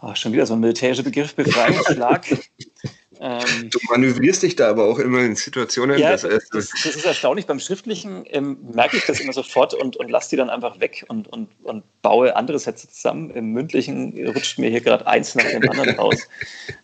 oh, 0.01 0.15
schon 0.15 0.33
wieder 0.33 0.47
so 0.47 0.55
ein 0.55 0.61
militärischer 0.61 1.03
Begriff, 1.03 1.35
Befreiungsschlag. 1.35 2.27
Ähm, 3.25 3.71
du 3.71 3.79
manövrierst 3.89 4.43
dich 4.43 4.57
da 4.57 4.69
aber 4.69 4.87
auch 4.87 4.99
immer 4.99 5.21
in 5.21 5.37
Situationen. 5.37 5.97
Ja, 5.97 6.11
das, 6.11 6.23
das, 6.23 6.49
das, 6.51 6.97
ist 6.97 7.05
erstaunlich. 7.05 7.47
Beim 7.47 7.61
Schriftlichen 7.61 8.25
ähm, 8.27 8.59
merke 8.75 8.97
ich 8.97 9.05
das 9.07 9.21
immer 9.21 9.33
sofort 9.33 9.75
und, 9.75 9.97
und 9.97 10.11
lasse 10.11 10.31
die 10.31 10.37
dann 10.37 10.51
einfach 10.51 10.81
weg 10.81 11.05
und, 11.07 11.29
und, 11.29 11.49
und 11.63 11.85
baue 12.03 12.35
andere 12.35 12.59
Sätze 12.59 12.89
zusammen. 12.89 13.31
Im 13.31 13.53
Mündlichen 13.53 14.13
rutscht 14.27 14.59
mir 14.59 14.71
hier 14.71 14.81
gerade 14.81 15.07
eins 15.07 15.37
nach 15.37 15.45
dem 15.45 15.63
anderen 15.71 15.91
raus. 16.01 16.27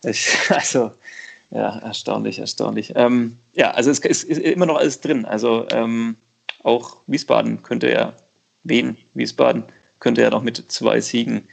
Ich, 0.05 0.29
also, 0.49 0.91
ja, 1.51 1.79
erstaunlich, 1.79 2.39
erstaunlich. 2.39 2.93
Ähm, 2.95 3.35
ja, 3.51 3.71
also 3.71 3.91
es, 3.91 3.99
es, 3.99 4.23
ist 4.23 4.39
immer 4.39 4.65
noch 4.65 4.77
alles 4.77 5.01
drin. 5.01 5.25
Also 5.25 5.67
ähm, 5.73 6.15
auch 6.63 7.01
Wiesbaden 7.07 7.63
könnte 7.63 7.91
ja, 7.91 8.13
Wien, 8.63 8.95
Wiesbaden 9.13 9.65
könnte 9.99 10.21
ja 10.21 10.29
noch 10.29 10.43
mit 10.43 10.71
zwei 10.71 11.01
Siegen 11.01 11.47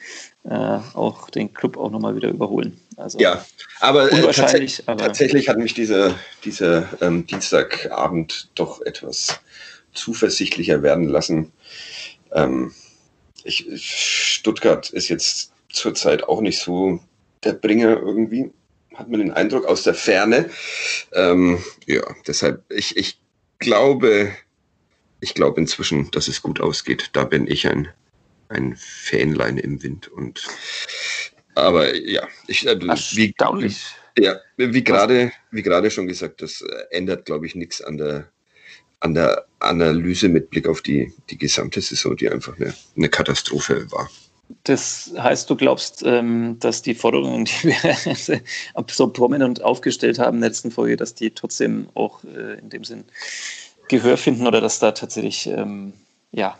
äh, 0.44 0.78
auch 0.94 1.30
den 1.30 1.52
Club 1.52 1.76
auch 1.76 1.90
nochmal 1.90 2.16
wieder 2.16 2.28
überholen. 2.28 2.80
Also 2.96 3.18
ja, 3.18 3.44
aber, 3.80 4.12
äh, 4.12 4.32
tats 4.32 4.82
aber 4.87 5.04
tatsächlich 5.04 5.48
hat 5.48 5.59
mich 5.59 5.74
dieser, 5.74 6.14
dieser 6.44 6.88
ähm, 7.02 7.26
Dienstagabend 7.26 8.48
doch 8.54 8.80
etwas 8.82 9.40
zuversichtlicher 9.92 10.82
werden 10.82 11.09
lassen. 11.09 11.52
Ähm, 12.32 12.72
ich, 13.44 13.66
Stuttgart 13.76 14.90
ist 14.90 15.09
jetzt 15.09 15.52
zurzeit 15.70 16.24
auch 16.24 16.40
nicht 16.40 16.59
so 16.59 17.00
der 17.44 17.52
Bringer 17.52 17.96
irgendwie, 18.00 18.50
hat 18.94 19.09
man 19.09 19.20
den 19.20 19.32
Eindruck 19.32 19.66
aus 19.66 19.82
der 19.82 19.94
Ferne. 19.94 20.50
Ähm, 21.12 21.62
ja, 21.87 22.02
deshalb, 22.26 22.62
ich, 22.70 22.96
ich 22.96 23.18
glaube, 23.59 24.32
ich 25.20 25.35
glaube 25.35 25.61
inzwischen, 25.61 26.11
dass 26.12 26.28
es 26.28 26.42
gut 26.42 26.61
ausgeht. 26.61 27.11
Da 27.12 27.24
bin 27.24 27.46
ich 27.46 27.66
ein 27.66 27.88
ein 28.48 28.76
Fähnlein 28.76 29.59
im 29.59 29.82
Wind. 29.82 30.09
Und 30.09 30.46
aber 31.54 31.94
ja, 31.96 32.26
ich 32.46 32.66
äh, 32.66 32.78
wie, 32.80 33.35
ja, 34.18 34.37
wie 34.56 34.85
gerade 34.85 35.32
wie 35.50 35.62
gerade 35.62 35.90
schon 35.90 36.06
gesagt, 36.06 36.42
das 36.42 36.62
äh, 36.62 36.96
ändert, 36.96 37.24
glaube 37.24 37.46
ich, 37.46 37.54
nichts 37.54 37.82
an 37.82 37.96
der 37.96 38.28
an 39.00 39.14
der 39.14 39.46
Analyse 39.61 40.28
mit 40.28 40.50
Blick 40.50 40.66
auf 40.66 40.80
die, 40.80 41.12
die 41.30 41.38
gesamte 41.38 41.80
Saison, 41.80 42.16
die 42.16 42.30
einfach 42.30 42.56
eine, 42.59 42.74
eine 42.96 43.09
Katastrophe 43.09 43.90
war. 43.92 44.09
Das 44.64 45.12
heißt, 45.18 45.50
du 45.50 45.56
glaubst, 45.56 46.02
ähm, 46.04 46.56
dass 46.61 46.82
die 46.82 46.94
Forderungen, 46.94 47.44
die 47.44 47.68
wir 47.68 48.42
so 48.88 49.09
prominent 49.09 49.62
aufgestellt 49.62 50.18
haben 50.18 50.37
in 50.37 50.40
der 50.40 50.50
letzten 50.50 50.70
Folge, 50.70 50.96
dass 50.96 51.14
die 51.14 51.30
trotzdem 51.30 51.88
auch 51.94 52.22
äh, 52.24 52.59
in 52.59 52.70
dem 52.70 52.85
Sinn 52.85 53.04
Gehör 53.88 54.16
finden 54.16 54.46
oder 54.46 54.61
dass 54.61 54.78
da 54.78 54.92
tatsächlich 54.92 55.46
ähm, 55.46 55.92
ja, 56.32 56.59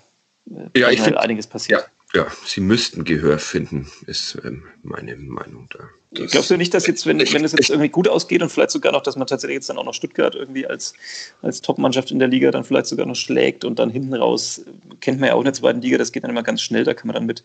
ja, 0.75 0.91
ich 0.91 1.01
finde 1.01 1.21
einiges 1.21 1.47
passiert. 1.47 1.91
Ja, 2.15 2.23
ja, 2.23 2.27
sie 2.45 2.61
müssten 2.61 3.05
Gehör 3.05 3.39
finden, 3.39 3.91
ist 4.07 4.39
ähm, 4.45 4.65
meine 4.83 5.17
Meinung 5.17 5.69
da. 5.71 5.89
Das 6.13 6.31
Glaubst 6.31 6.51
du 6.51 6.57
nicht, 6.57 6.73
dass 6.73 6.87
jetzt, 6.87 7.05
wenn, 7.07 7.19
wenn 7.19 7.45
es 7.45 7.51
jetzt 7.51 7.69
irgendwie 7.69 7.89
gut 7.89 8.07
ausgeht 8.07 8.41
und 8.41 8.49
vielleicht 8.49 8.71
sogar 8.71 8.93
noch, 8.93 9.03
dass 9.03 9.17
man 9.17 9.27
tatsächlich 9.27 9.57
jetzt 9.57 9.69
dann 9.69 9.77
auch 9.77 9.85
noch 9.85 9.95
Stuttgart 9.95 10.37
irgendwie 10.37 10.65
als, 10.65 10.95
als 11.43 11.61
Top-Mannschaft 11.63 12.13
in 12.13 12.21
der 12.21 12.29
Liga 12.29 12.53
dann 12.53 12.63
vielleicht 12.63 12.87
sogar 12.87 13.07
noch 13.07 13.17
schlägt 13.17 13.65
und 13.65 13.81
dann 13.81 13.91
hinten 13.91 14.15
raus, 14.15 14.63
kennt 15.01 15.19
man 15.19 15.29
ja 15.29 15.35
auch 15.35 15.41
in 15.41 15.47
der 15.47 15.53
zweiten 15.53 15.83
Liga, 15.83 15.99
das 15.99 16.13
geht 16.13 16.23
dann 16.23 16.31
immer 16.31 16.45
ganz 16.45 16.63
schnell, 16.63 16.85
da 16.85 16.95
kann 16.95 17.09
man 17.09 17.15
dann 17.15 17.27
mit, 17.27 17.43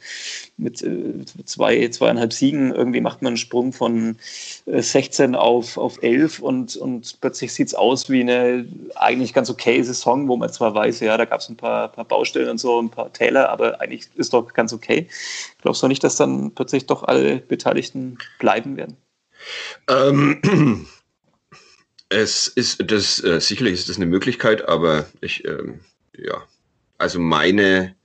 mit 0.58 0.84
äh, 0.84 1.26
zwei, 1.46 1.88
zweieinhalb 1.88 2.34
Siegen 2.34 2.72
irgendwie 2.72 3.02
macht 3.02 3.24
man 3.24 3.32
einen 3.32 3.38
Sprung 3.38 3.74
von 3.74 4.18
16 4.68 5.34
äh, 5.34 5.38
auf, 5.38 5.78
auf 5.78 6.04
11 6.04 6.40
und, 6.40 6.76
und 6.76 7.20
plötzlich 7.20 7.54
sieht 7.54 7.68
es 7.68 7.74
aus 7.74 8.12
wie 8.12 8.22
eine 8.22 8.68
eigentlich 8.96 9.34
ganz 9.34 9.50
okay 9.50 9.82
Saison, 9.82 10.28
wo 10.28 10.38
man 10.38 10.54
zwar 10.54 10.76
weiß, 10.76 11.00
ja, 11.00 11.18
da 11.18 11.26
gab 11.26 11.40
es 11.40 11.50
ein 11.50 11.58
paar, 11.58 11.88
paar 11.88 12.06
Baustellen 12.06 12.50
und 12.50 12.60
so, 12.60 12.80
ein 12.80 12.92
paar 12.92 13.12
Täler, 13.12 13.50
aber 13.50 13.82
eigentlich 13.82 14.08
ist 14.16 14.34
doch 14.34 14.54
ganz 14.54 14.72
okay. 14.72 15.08
Glaubst 15.64 15.82
du 15.82 15.88
nicht, 15.88 16.04
dass 16.04 16.16
dann 16.16 16.52
plötzlich 16.52 16.86
doch 16.86 17.04
alle 17.04 17.38
Beteiligten 17.38 18.18
bleiben 18.40 18.51
werden? 18.78 18.98
Ähm, 19.88 20.88
es 22.10 22.48
ist 22.48 22.84
das 22.92 23.24
äh, 23.24 23.40
sicherlich 23.40 23.74
ist 23.74 23.90
das 23.90 23.98
eine 23.98 24.06
Möglichkeit, 24.06 24.68
aber 24.68 25.08
ich 25.22 25.46
ähm, 25.46 25.80
ja, 26.16 26.44
also 26.98 27.20
meine 27.20 27.96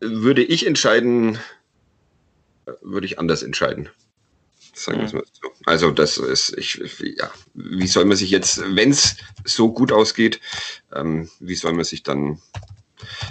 würde 0.00 0.42
ich 0.42 0.66
entscheiden, 0.66 1.38
würde 2.80 3.06
ich 3.06 3.18
anders 3.18 3.42
entscheiden. 3.42 3.88
Sagen 4.74 4.98
wir 4.98 5.06
es 5.06 5.12
mal 5.12 5.24
so. 5.30 5.52
Also 5.66 5.90
das 5.92 6.18
ist, 6.18 6.56
ich, 6.58 6.82
ja, 7.00 7.30
wie 7.54 7.86
soll 7.86 8.04
man 8.06 8.16
sich 8.16 8.30
jetzt, 8.30 8.60
wenn 8.74 8.90
es 8.90 9.16
so 9.44 9.72
gut 9.72 9.92
ausgeht, 9.92 10.40
ähm, 10.92 11.30
wie 11.38 11.54
soll 11.54 11.74
man 11.74 11.84
sich 11.84 12.02
dann 12.02 12.32
äh, 12.32 12.83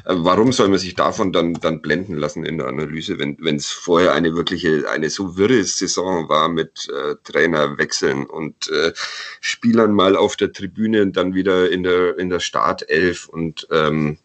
warum 0.05 0.51
soll 0.51 0.69
man 0.69 0.79
sich 0.79 0.95
davon 0.95 1.31
dann, 1.31 1.53
dann 1.55 1.81
blenden 1.81 2.17
lassen 2.17 2.45
in 2.45 2.57
der 2.57 2.67
Analyse, 2.67 3.17
wenn 3.19 3.55
es 3.55 3.69
vorher 3.69 4.13
eine 4.13 4.36
wirkliche, 4.36 4.89
eine 4.89 5.09
so 5.09 5.38
wirre 5.38 5.63
Saison 5.63 6.29
war 6.29 6.49
mit 6.49 6.89
äh, 6.89 7.15
Trainerwechseln 7.23 8.25
und 8.25 8.69
äh, 8.69 8.93
Spielern 9.41 9.93
mal 9.93 10.15
auf 10.15 10.36
der 10.36 10.51
Tribüne 10.51 11.01
und 11.01 11.17
dann 11.17 11.33
wieder 11.33 11.69
in 11.69 11.83
der, 11.83 12.17
in 12.17 12.29
der 12.29 12.39
Startelf 12.39 13.27
und 13.27 13.67
ähm, 13.71 14.17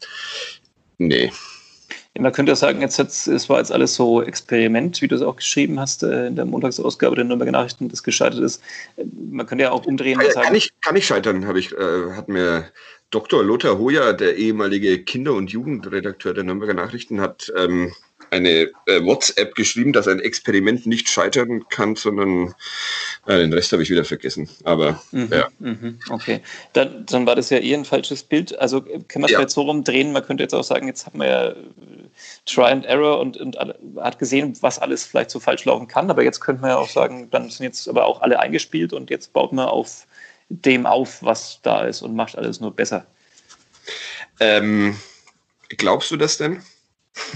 nee. 0.98 1.32
Man 2.18 2.32
könnte 2.32 2.52
ja 2.52 2.56
sagen, 2.56 2.80
jetzt 2.80 2.98
es 2.98 3.48
war 3.48 3.58
jetzt 3.58 3.72
alles 3.72 3.94
so 3.94 4.22
Experiment, 4.22 5.00
wie 5.00 5.08
du 5.08 5.14
es 5.14 5.22
auch 5.22 5.36
geschrieben 5.36 5.78
hast 5.78 6.02
äh, 6.02 6.26
in 6.26 6.36
der 6.36 6.44
Montagsausgabe 6.44 7.16
der 7.16 7.24
Nürnberger 7.24 7.52
Nachrichten, 7.52 7.88
das 7.88 8.02
gescheitert 8.02 8.40
ist. 8.40 8.62
Man 9.30 9.46
könnte 9.46 9.64
ja 9.64 9.70
auch 9.70 9.86
umdrehen 9.86 10.18
und 10.18 10.32
sagen. 10.32 10.46
Kann 10.46 10.54
ich, 10.54 10.72
kann 10.80 10.96
ich 10.96 11.06
scheitern, 11.06 11.46
habe 11.46 11.58
ich, 11.58 11.72
äh, 11.72 12.12
hat 12.12 12.28
mir 12.28 12.66
Dr. 13.10 13.42
Lothar 13.42 13.78
Hoyer, 13.78 14.12
der 14.12 14.36
ehemalige 14.36 15.02
Kinder- 15.02 15.34
und 15.34 15.50
Jugendredakteur 15.50 16.34
der 16.34 16.44
Nürnberger 16.44 16.74
Nachrichten, 16.74 17.20
hat 17.20 17.52
ähm, 17.56 17.92
eine 18.30 18.70
äh, 18.86 19.02
WhatsApp 19.02 19.54
geschrieben, 19.54 19.92
dass 19.92 20.08
ein 20.08 20.20
Experiment 20.20 20.86
nicht 20.86 21.08
scheitern 21.08 21.68
kann, 21.68 21.96
sondern 21.96 22.54
äh, 23.26 23.38
den 23.38 23.52
Rest 23.52 23.72
habe 23.72 23.82
ich 23.82 23.90
wieder 23.90 24.04
vergessen. 24.04 24.48
Aber 24.64 25.02
mhm, 25.12 25.28
ja. 25.32 25.48
Mhm, 25.58 25.98
okay, 26.10 26.40
dann, 26.72 27.06
dann 27.06 27.26
war 27.26 27.36
das 27.36 27.50
ja 27.50 27.58
eh 27.58 27.74
ein 27.74 27.84
falsches 27.84 28.22
Bild. 28.22 28.58
Also 28.58 28.82
kann 28.82 29.20
man 29.20 29.24
es 29.24 29.30
ja. 29.32 29.38
vielleicht 29.38 29.50
so 29.50 29.62
rumdrehen, 29.62 30.12
man 30.12 30.24
könnte 30.24 30.42
jetzt 30.42 30.54
auch 30.54 30.64
sagen, 30.64 30.86
jetzt 30.86 31.06
haben 31.06 31.20
wir 31.20 31.26
ja 31.26 31.48
äh, 31.48 31.54
Try 32.46 32.64
and 32.64 32.86
Error 32.86 33.20
und, 33.20 33.36
und 33.36 33.56
hat 33.56 34.18
gesehen, 34.18 34.56
was 34.60 34.78
alles 34.78 35.04
vielleicht 35.04 35.30
so 35.30 35.40
falsch 35.40 35.64
laufen 35.64 35.88
kann. 35.88 36.10
Aber 36.10 36.22
jetzt 36.22 36.40
könnte 36.40 36.62
man 36.62 36.70
ja 36.70 36.76
auch 36.76 36.90
sagen, 36.90 37.30
dann 37.30 37.50
sind 37.50 37.64
jetzt 37.64 37.88
aber 37.88 38.06
auch 38.06 38.20
alle 38.22 38.40
eingespielt 38.40 38.92
und 38.92 39.10
jetzt 39.10 39.32
baut 39.32 39.52
man 39.52 39.68
auf 39.68 40.06
dem 40.50 40.86
auf, 40.86 41.22
was 41.22 41.60
da 41.62 41.82
ist 41.82 42.02
und 42.02 42.14
macht 42.14 42.36
alles 42.36 42.60
nur 42.60 42.74
besser. 42.74 43.06
Ähm, 44.40 44.96
glaubst 45.68 46.10
du 46.10 46.16
das 46.16 46.38
denn? 46.38 46.62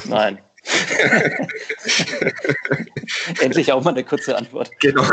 Nein. 0.04 0.38
Endlich 3.40 3.72
auch 3.72 3.82
mal 3.82 3.90
eine 3.90 4.04
kurze 4.04 4.36
Antwort. 4.36 4.70
Genau. 4.80 5.04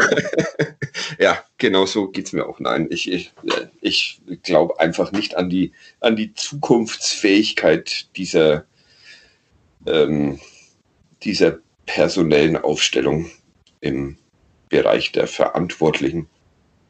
ja, 1.20 1.44
genau 1.58 1.86
so 1.86 2.10
geht 2.10 2.28
es 2.28 2.34
mir 2.34 2.46
auch. 2.46 2.60
Nein, 2.60 2.88
ich, 2.92 3.12
ich, 3.12 3.32
ich 3.82 4.22
glaube 4.44 4.80
einfach 4.80 5.12
nicht 5.12 5.36
an 5.36 5.50
die, 5.50 5.72
an 6.00 6.16
die 6.16 6.34
Zukunftsfähigkeit 6.34 8.16
dieser, 8.16 8.66
ähm, 9.88 10.40
dieser 11.24 11.58
personellen 11.86 12.58
Aufstellung 12.58 13.30
im 13.82 14.18
Bereich 14.70 15.12
der 15.12 15.28
Verantwortlichen. 15.28 16.28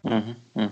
Mhm, 0.04 0.36
mh. 0.54 0.72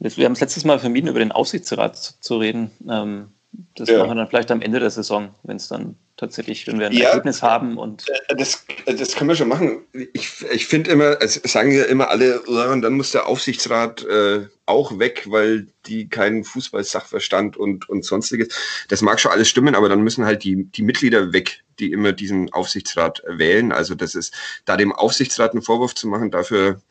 Wir 0.00 0.26
haben 0.26 0.32
es 0.32 0.40
letztes 0.40 0.64
Mal 0.64 0.78
vermieden, 0.78 1.08
über 1.08 1.18
den 1.18 1.32
Aufsichtsrat 1.32 1.96
zu, 1.96 2.38
reden. 2.38 2.70
Ähm, 2.88 3.32
das 3.74 3.88
ja. 3.88 3.98
machen 3.98 4.10
wir 4.10 4.14
dann 4.14 4.28
vielleicht 4.28 4.52
am 4.52 4.62
Ende 4.62 4.78
der 4.78 4.90
Saison, 4.90 5.34
wenn 5.42 5.56
es 5.56 5.66
dann 5.66 5.96
tatsächlich, 6.18 6.66
wenn 6.66 6.78
wir 6.78 6.88
ein 6.88 6.92
ja, 6.92 7.08
Ergebnis 7.08 7.42
haben. 7.42 7.78
Und 7.78 8.06
äh, 8.08 8.36
das, 8.36 8.66
das 8.84 9.14
können 9.14 9.28
wir 9.28 9.36
schon 9.36 9.48
machen. 9.48 9.82
Ich, 10.12 10.44
ich 10.52 10.66
finde 10.66 10.90
immer, 10.90 11.22
es 11.22 11.34
sagen 11.44 11.72
ja 11.72 11.84
immer 11.84 12.10
alle, 12.10 12.40
und 12.42 12.82
dann 12.82 12.94
muss 12.94 13.12
der 13.12 13.26
Aufsichtsrat 13.26 14.04
äh, 14.04 14.46
auch 14.66 14.98
weg, 14.98 15.24
weil 15.28 15.68
die 15.86 16.08
keinen 16.08 16.44
Fußballsachverstand 16.44 17.56
und, 17.56 17.88
und 17.88 18.04
sonstiges. 18.04 18.48
Das 18.88 19.00
mag 19.00 19.20
schon 19.20 19.32
alles 19.32 19.48
stimmen, 19.48 19.74
aber 19.74 19.88
dann 19.88 20.02
müssen 20.02 20.26
halt 20.26 20.44
die, 20.44 20.64
die 20.64 20.82
Mitglieder 20.82 21.32
weg, 21.32 21.62
die 21.78 21.92
immer 21.92 22.12
diesen 22.12 22.52
Aufsichtsrat 22.52 23.22
wählen. 23.26 23.72
Also 23.72 23.94
das 23.94 24.14
ist, 24.14 24.34
da 24.64 24.76
dem 24.76 24.92
Aufsichtsrat 24.92 25.52
einen 25.52 25.62
Vorwurf 25.62 25.94
zu 25.94 26.08
machen, 26.08 26.32
dafür 26.32 26.82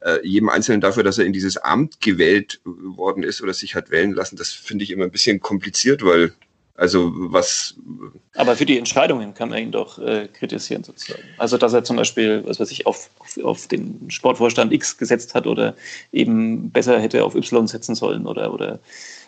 äh, 0.00 0.26
jedem 0.26 0.48
Einzelnen 0.48 0.80
dafür, 0.80 1.02
dass 1.02 1.18
er 1.18 1.26
in 1.26 1.34
dieses 1.34 1.58
Amt 1.58 2.00
gewählt 2.00 2.60
worden 2.64 3.22
ist 3.22 3.42
oder 3.42 3.52
sich 3.52 3.74
hat 3.74 3.90
wählen 3.90 4.12
lassen, 4.12 4.36
das 4.36 4.52
finde 4.52 4.84
ich 4.84 4.90
immer 4.90 5.04
ein 5.04 5.10
bisschen 5.10 5.40
kompliziert, 5.40 6.02
weil 6.02 6.32
also 6.80 7.12
was. 7.14 7.74
Aber 8.36 8.56
für 8.56 8.64
die 8.64 8.78
Entscheidungen 8.78 9.34
kann 9.34 9.50
man 9.50 9.58
ihn 9.58 9.70
doch 9.70 9.98
äh, 9.98 10.28
kritisieren 10.28 10.82
sozusagen. 10.82 11.22
Also 11.36 11.58
dass 11.58 11.74
er 11.74 11.84
zum 11.84 11.96
Beispiel, 11.96 12.42
was 12.46 12.58
weiß 12.58 12.70
ich, 12.70 12.86
auf, 12.86 13.10
auf, 13.18 13.36
auf, 13.44 13.66
den 13.66 14.10
Sportvorstand 14.10 14.72
X 14.72 14.96
gesetzt 14.96 15.34
hat 15.34 15.46
oder 15.46 15.76
eben 16.10 16.70
besser 16.70 16.98
hätte 16.98 17.22
auf 17.22 17.34
Y 17.34 17.66
setzen 17.66 17.94
sollen 17.94 18.26
oder 18.26 18.54
oder 18.54 18.80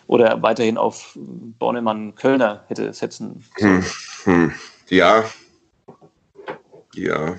oder 0.07 0.41
weiterhin 0.41 0.79
auf 0.79 1.15
Bornemann 1.15 2.15
Kölner 2.15 2.63
hätte 2.69 2.91
setzen 2.91 3.45
sollen. 3.59 3.83
Hm, 4.25 4.43
hm. 4.49 4.53
Ja. 4.89 5.23
Ja. 6.95 7.37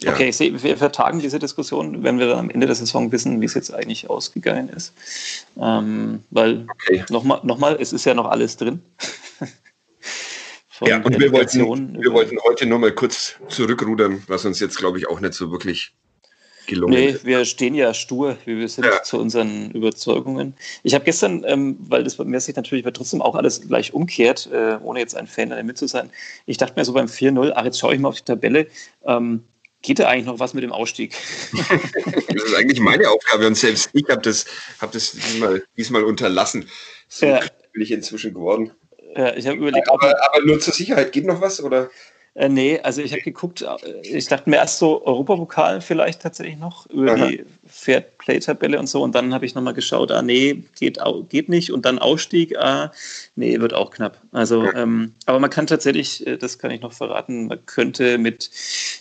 Ja. 0.00 0.12
Okay, 0.12 0.28
ich 0.28 0.36
sehe, 0.36 0.62
wir 0.62 0.76
vertagen 0.76 1.20
diese 1.20 1.38
Diskussion, 1.38 2.02
wenn 2.02 2.18
wir 2.18 2.26
dann 2.28 2.38
am 2.38 2.50
Ende 2.50 2.66
der 2.66 2.76
Saison 2.76 3.10
wissen, 3.12 3.40
wie 3.40 3.46
es 3.46 3.54
jetzt 3.54 3.72
eigentlich 3.72 4.10
ausgegangen 4.10 4.68
ist. 4.68 4.92
Ähm, 5.58 6.22
weil 6.30 6.66
okay. 6.70 7.04
nochmal, 7.08 7.40
noch 7.44 7.56
mal, 7.56 7.78
es 7.80 7.94
ist 7.94 8.04
ja 8.04 8.12
noch 8.12 8.26
alles 8.26 8.58
drin. 8.58 8.82
ja, 10.82 10.98
und 10.98 11.18
wir 11.18 11.32
wollten, 11.32 11.98
wir 11.98 12.12
wollten 12.12 12.38
heute 12.46 12.66
nochmal 12.66 12.92
kurz 12.92 13.36
zurückrudern, 13.48 14.22
was 14.26 14.44
uns 14.44 14.60
jetzt, 14.60 14.76
glaube 14.76 14.98
ich, 14.98 15.08
auch 15.08 15.20
nicht 15.20 15.32
so 15.32 15.50
wirklich 15.50 15.94
gelungen 16.66 16.94
nee, 16.94 17.06
ist. 17.06 17.24
wir 17.24 17.44
stehen 17.44 17.74
ja 17.74 17.94
stur, 17.94 18.36
wie 18.44 18.58
wir 18.58 18.68
sind, 18.68 18.84
ja. 18.84 19.02
zu 19.02 19.18
unseren 19.18 19.70
Überzeugungen. 19.70 20.54
Ich 20.82 20.94
habe 20.94 21.04
gestern, 21.04 21.44
ähm, 21.46 21.76
weil 21.80 22.04
das 22.04 22.16
bei 22.16 22.24
mir 22.24 22.40
sich 22.40 22.56
natürlich 22.56 22.84
trotzdem 22.92 23.22
auch 23.22 23.34
alles 23.34 23.62
gleich 23.62 23.94
umkehrt, 23.94 24.50
äh, 24.52 24.78
ohne 24.82 25.00
jetzt 25.00 25.16
ein 25.16 25.26
Fan 25.26 25.50
damit 25.50 25.78
zu 25.78 25.86
sein, 25.86 26.10
ich 26.44 26.58
dachte 26.58 26.74
mir 26.76 26.84
so 26.84 26.92
beim 26.92 27.06
4-0, 27.06 27.52
ach, 27.54 27.64
jetzt 27.64 27.78
schaue 27.78 27.94
ich 27.94 28.00
mal 28.00 28.08
auf 28.08 28.16
die 28.16 28.24
Tabelle, 28.24 28.66
ähm, 29.06 29.44
geht 29.86 30.00
da 30.00 30.08
eigentlich 30.08 30.26
noch 30.26 30.40
was 30.40 30.52
mit 30.52 30.64
dem 30.64 30.72
Ausstieg? 30.72 31.14
das 32.28 32.42
ist 32.42 32.54
eigentlich 32.54 32.80
meine 32.80 33.08
Aufgabe 33.08 33.46
und 33.46 33.56
selbst 33.56 33.88
ich 33.92 34.04
habe 34.10 34.20
das, 34.20 34.44
hab 34.80 34.92
das 34.92 35.12
diesmal, 35.12 35.62
diesmal 35.76 36.04
unterlassen. 36.04 36.68
So 37.08 37.26
ja. 37.26 37.40
bin 37.72 37.82
ich 37.82 37.92
inzwischen 37.92 38.34
geworden. 38.34 38.72
Ja, 39.16 39.34
ich 39.34 39.46
habe 39.46 39.56
überlegt, 39.56 39.88
aber, 39.88 40.14
aber 40.28 40.44
nur 40.44 40.58
zur 40.60 40.74
Sicherheit, 40.74 41.12
geht 41.12 41.24
noch 41.24 41.40
was? 41.40 41.62
Oder? 41.62 41.88
Äh, 42.34 42.48
nee, 42.48 42.80
also 42.80 43.00
ich 43.00 43.12
habe 43.12 43.22
geguckt, 43.22 43.62
äh, 43.62 44.00
ich 44.02 44.26
dachte 44.26 44.50
mir 44.50 44.56
erst 44.56 44.78
so 44.78 45.06
Europapokal 45.06 45.80
vielleicht 45.80 46.20
tatsächlich 46.20 46.58
noch 46.58 46.86
über 46.90 47.12
Aha. 47.12 47.28
die 47.28 47.44
Fairplay-Tabelle 47.68 48.78
und 48.78 48.88
so 48.88 49.02
und 49.02 49.14
dann 49.14 49.34
habe 49.34 49.46
ich 49.46 49.54
nochmal 49.54 49.74
geschaut, 49.74 50.10
ah 50.10 50.22
nee, 50.22 50.64
geht, 50.78 50.98
geht 51.28 51.48
nicht 51.48 51.72
und 51.72 51.84
dann 51.84 51.98
Ausstieg, 51.98 52.56
ah 52.58 52.92
nee, 53.34 53.60
wird 53.60 53.74
auch 53.74 53.90
knapp. 53.90 54.20
Also, 54.32 54.70
ähm, 54.72 55.14
aber 55.26 55.38
man 55.38 55.50
kann 55.50 55.66
tatsächlich, 55.66 56.26
äh, 56.26 56.36
das 56.36 56.58
kann 56.58 56.70
ich 56.70 56.80
noch 56.80 56.92
verraten, 56.92 57.46
man 57.48 57.64
könnte 57.66 58.18
mit 58.18 58.50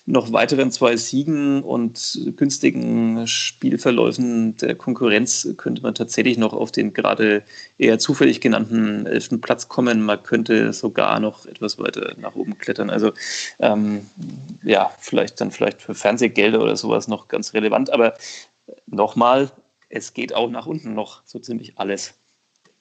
noch 0.06 0.32
weiteren 0.32 0.72
zwei 0.72 0.98
Siegen 0.98 1.64
und 1.64 2.20
günstigen 2.38 3.28
Spielverläufen 3.28 4.56
der 4.58 4.76
Konkurrenz 4.76 5.48
könnte 5.58 5.82
man 5.82 5.96
tatsächlich 5.96 6.38
noch 6.38 6.54
auf 6.54 6.72
den 6.72 6.94
gerade 6.94 7.44
eher 7.78 8.00
zufällig 8.00 8.42
genannten 8.42 9.06
elften 9.06 9.42
Platz 9.42 9.68
kommen. 9.68 10.04
Man 10.04 10.22
könnte 10.24 10.74
sogar 10.74 11.20
noch 11.20 11.46
etwas 11.46 11.78
weiter 11.80 12.14
nach 12.18 12.36
oben 12.36 12.58
klettern. 12.58 12.90
Also 12.90 13.12
ähm, 13.60 14.08
ja, 14.64 14.92
vielleicht 15.00 15.42
dann 15.42 15.52
vielleicht 15.52 15.82
für 15.82 15.96
Fernsehgelder 15.96 16.62
oder 16.62 16.76
sowas 16.76 17.08
noch 17.08 17.28
ganz 17.28 17.54
relevant. 17.54 17.90
Aber 17.90 18.14
nochmal, 18.88 19.52
es 19.90 20.14
geht 20.14 20.34
auch 20.34 20.50
nach 20.50 20.66
unten 20.66 20.94
noch 20.94 21.22
so 21.26 21.40
ziemlich 21.40 21.78
alles. 21.78 22.14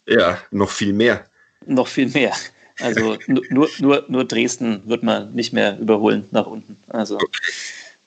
Ja, 0.07 0.39
noch 0.51 0.71
viel 0.71 0.93
mehr. 0.93 1.25
Noch 1.67 1.89
viel 1.89 2.09
mehr. 2.09 2.33
Also 2.81 3.17
nur, 3.27 3.69
nur, 3.79 4.05
nur 4.09 4.25
Dresden 4.25 4.83
wird 4.87 5.03
man 5.03 5.33
nicht 5.33 5.53
mehr 5.53 5.79
überholen 5.79 6.27
nach 6.31 6.47
unten. 6.47 6.77
Also 6.89 7.19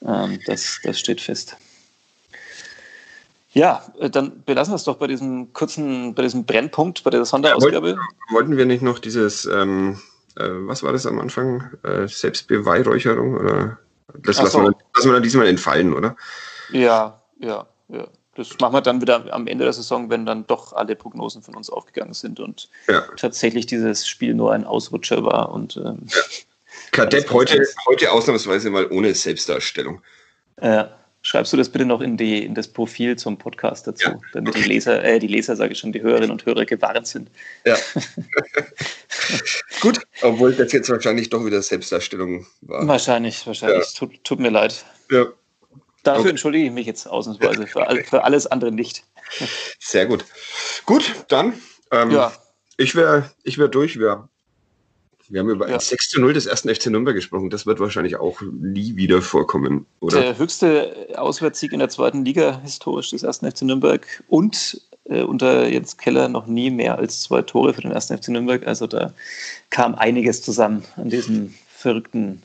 ähm, 0.06 0.40
das, 0.46 0.80
das 0.84 1.00
steht 1.00 1.22
fest. 1.22 1.58
Ja, 3.52 3.84
äh, 4.00 4.10
dann 4.10 4.44
belassen 4.44 4.74
wir 4.74 4.76
es 4.76 4.84
doch 4.84 4.98
bei 4.98 5.08
diesem 5.08 5.54
kurzen, 5.54 6.14
bei 6.14 6.24
diesem 6.24 6.46
Brennpunkt, 6.46 7.04
bei 7.04 7.10
der 7.10 7.26
Sonderausgabe. 7.26 7.90
Ja, 7.90 7.96
wollten, 7.96 8.34
wollten, 8.34 8.58
wir 8.58 8.66
nicht 8.66 8.84
noch 8.84 9.00
dieses, 9.00 9.46
ähm, 9.46 10.00
äh, 10.36 10.48
was 10.48 10.84
war 10.84 10.92
das 10.92 11.06
am 11.06 11.20
Anfang? 11.20 11.72
Äh, 11.84 12.08
Selbstbeweihräucherung? 12.08 13.36
Oder? 13.36 13.80
Das 14.20 14.38
lassen, 14.38 14.52
so. 14.52 14.64
wir, 14.64 14.76
lassen 14.96 15.10
wir 15.10 15.14
dann 15.14 15.24
diesmal 15.24 15.48
entfallen, 15.48 15.94
oder? 15.94 16.16
Ja, 16.72 17.20
ja, 17.40 17.68
ja. 17.90 18.08
Das 18.36 18.56
machen 18.62 18.74
wir 18.74 18.82
dann 18.82 19.02
wieder 19.02 19.34
am 19.34 19.48
Ende 19.48 19.64
der 19.64 19.74
Saison, 19.74 20.12
wenn 20.12 20.28
dann 20.28 20.46
doch 20.46 20.74
alle 20.74 20.96
Prognosen 20.96 21.42
von 21.42 21.56
uns 21.56 21.72
aufgegangen 21.72 22.14
sind 22.14 22.40
und 22.40 22.70
ja. 22.88 23.02
tatsächlich 23.18 23.66
dieses 23.66 24.08
Spiel 24.08 24.36
nur 24.36 24.54
ein 24.54 24.64
Ausrutscher 24.64 25.26
war. 25.26 25.52
Und, 25.52 25.76
ähm, 25.78 26.06
ja. 26.06 26.22
Kadepp 26.92 27.32
heute, 27.32 27.66
heute 27.88 28.12
ausnahmsweise 28.12 28.70
mal 28.70 28.86
ohne 28.92 29.16
Selbstdarstellung. 29.16 30.02
Ja. 30.62 30.94
Schreibst 31.24 31.52
du 31.52 31.58
das 31.58 31.68
bitte 31.68 31.84
noch 31.84 32.00
in, 32.00 32.16
die, 32.16 32.46
in 32.46 32.56
das 32.56 32.68
Profil 32.70 33.18
zum 33.18 33.38
Podcast 33.38 33.88
dazu, 33.88 34.12
ja. 34.12 34.20
damit 34.34 34.56
die 34.56 34.64
Leser, 34.64 35.04
äh, 35.04 35.20
die 35.20 35.28
Leser, 35.28 35.58
sage 35.58 35.74
ich 35.74 35.80
schon, 35.80 35.92
die 35.92 36.02
Hörerinnen 36.02 36.32
und 36.32 36.46
Hörer 36.46 36.64
gewarnt 36.64 37.08
sind. 37.08 37.30
Ja. 37.66 37.76
Gut, 39.82 40.00
obwohl 40.22 40.54
das 40.54 40.72
jetzt 40.72 40.90
wahrscheinlich 40.90 41.30
doch 41.30 41.44
wieder 41.44 41.62
Selbstdarstellung 41.62 42.46
war. 42.62 42.88
Wahrscheinlich, 42.88 43.46
wahrscheinlich. 43.46 43.94
Tut, 43.94 44.24
tut, 44.24 44.40
mir 44.40 44.52
leid. 44.52 44.86
Ja. 45.12 45.26
Dafür 46.04 46.22
okay. 46.22 46.30
entschuldige 46.30 46.66
ich 46.66 46.72
mich 46.72 46.86
jetzt 46.86 47.08
ausnahmsweise, 47.08 47.68
für, 47.68 47.88
all, 47.88 48.04
für, 48.04 48.24
alles 48.24 48.48
andere 48.48 48.72
nicht. 48.72 49.04
Sehr 49.80 50.06
gut. 50.06 50.26
Gut, 50.86 51.26
dann. 51.28 51.54
Ähm, 51.92 52.12
ja. 52.12 52.32
Ich 52.78 52.96
wäre 52.96 53.32
ich 53.44 53.58
wär 53.58 53.68
durch. 53.68 54.00
Wir, 54.00 54.30
wir 55.30 55.40
haben 55.40 55.50
über 55.50 55.68
ja. 55.68 55.76
ein 55.76 55.80
6 55.80 56.10
zu 56.10 56.22
0 56.22 56.34
des 56.34 56.46
ersten 56.46 56.74
FC 56.74 56.88
Nürnberg 56.88 57.16
gesprochen. 57.16 57.50
Das 57.50 57.66
wird 57.66 57.80
wahrscheinlich 57.80 58.18
auch 58.18 58.42
nie 58.42 58.96
wieder 58.96 59.22
vorkommen, 59.22 59.86
oder? 60.00 60.22
Der 60.22 60.38
höchste 60.38 61.08
Auswärtssieg 61.16 61.74
in 61.74 61.80
der 61.80 61.90
zweiten 61.90 62.24
Liga 62.24 62.62
historisch 62.62 63.10
des 63.10 63.24
ersten 63.24 63.52
FC 63.52 63.64
Nürnberg 63.64 64.24
und 64.28 64.82
äh, 65.06 65.24
unter 65.24 65.68
Jens 65.68 65.98
Keller 65.98 66.30
noch 66.30 66.48
nie 66.48 66.70
mehr 66.70 66.98
als 66.98 67.24
zwei 67.24 67.42
Tore 67.42 67.74
für 67.74 67.82
den 67.82 67.92
ersten 67.92 68.18
FC 68.18 68.30
Nürnberg. 68.30 68.66
Also 68.68 68.88
da 68.88 69.12
kam 69.70 69.96
einiges 69.96 70.42
zusammen 70.42 70.84
an 70.96 71.10
diesem 71.10 71.54
verrückten 71.76 72.44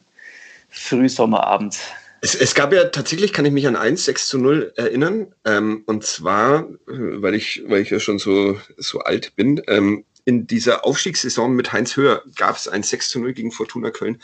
Frühsommerabend. 0.71 1.79
Es, 2.25 2.37
es, 2.37 2.55
gab 2.55 2.73
ja 2.73 2.85
tatsächlich, 2.85 3.33
kann 3.33 3.45
ich 3.45 3.53
mich 3.53 3.67
an 3.67 3.77
1, 3.77 4.05
6 4.05 4.29
zu 4.29 4.39
0 4.39 4.73
erinnern. 4.77 5.35
Ähm, 5.45 5.83
und 5.87 6.05
zwar, 6.05 6.69
weil 6.87 7.35
ich, 7.35 7.65
weil 7.67 7.83
ich 7.83 7.91
ja 7.91 7.99
schon 7.99 8.19
so, 8.19 8.59
so 8.79 9.01
alt 9.01 9.35
bin, 9.35 9.61
ähm, 9.67 10.05
in 10.25 10.47
dieser 10.47 10.87
Aufstiegssaison 10.87 11.53
mit 11.53 11.73
Heinz 11.73 11.97
Höher 11.97 12.23
gab 12.37 12.57
es 12.57 12.69
ein 12.69 12.85
6 12.85 13.09
zu 13.09 13.19
0 13.19 13.33
gegen 13.33 13.51
Fortuna 13.51 13.91
Köln. 13.91 14.23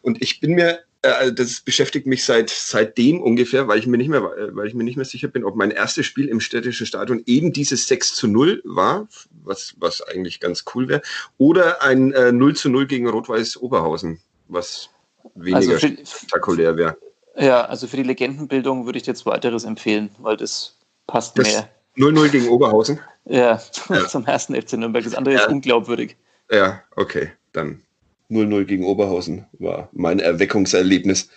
Und 0.00 0.22
ich 0.22 0.40
bin 0.40 0.54
mir 0.54 0.80
äh, 1.04 1.32
das 1.32 1.60
beschäftigt 1.60 2.06
mich 2.06 2.24
seit 2.24 2.48
seitdem 2.48 3.20
ungefähr, 3.20 3.68
weil 3.68 3.78
ich 3.78 3.86
mir 3.86 3.98
nicht 3.98 4.08
mehr, 4.08 4.22
weil 4.22 4.66
ich 4.66 4.74
mir 4.74 4.84
nicht 4.84 4.96
mehr 4.96 5.04
sicher 5.04 5.28
bin, 5.28 5.44
ob 5.44 5.54
mein 5.54 5.70
erstes 5.70 6.06
Spiel 6.06 6.28
im 6.28 6.40
städtischen 6.40 6.86
Stadion 6.86 7.22
eben 7.26 7.52
dieses 7.52 7.86
6 7.88 8.14
zu 8.14 8.26
0 8.26 8.62
war, 8.64 9.06
was, 9.44 9.74
was 9.76 10.00
eigentlich 10.00 10.40
ganz 10.40 10.64
cool 10.74 10.88
wäre, 10.88 11.02
oder 11.36 11.82
ein 11.82 12.12
äh, 12.12 12.32
0 12.32 12.56
zu 12.56 12.70
0 12.70 12.86
gegen 12.86 13.06
Rot-Weiß 13.06 13.58
Oberhausen, 13.58 14.20
was 14.48 14.88
weniger 15.34 15.74
also 15.74 15.88
spektakulär 15.88 16.78
wäre. 16.78 16.96
Ja, 17.36 17.64
also 17.64 17.86
für 17.86 17.96
die 17.96 18.02
Legendenbildung 18.02 18.86
würde 18.86 18.98
ich 18.98 19.02
dir 19.02 19.14
weiteres 19.24 19.64
empfehlen, 19.64 20.10
weil 20.18 20.36
das 20.36 20.76
passt 21.06 21.38
das 21.38 21.48
mehr. 21.48 21.68
0-0 21.96 22.28
gegen 22.28 22.48
Oberhausen? 22.48 23.00
Ja, 23.24 23.60
ja, 23.88 24.08
zum 24.08 24.26
ersten 24.26 24.54
FC 24.54 24.74
Nürnberg. 24.74 25.04
Das 25.04 25.14
andere 25.14 25.34
ja. 25.34 25.40
ist 25.40 25.48
unglaubwürdig. 25.48 26.16
Ja, 26.50 26.82
okay, 26.96 27.30
dann 27.52 27.82
0-0 28.30 28.64
gegen 28.64 28.84
Oberhausen 28.84 29.46
war 29.52 29.88
mein 29.92 30.20
Erweckungserlebnis. 30.20 31.28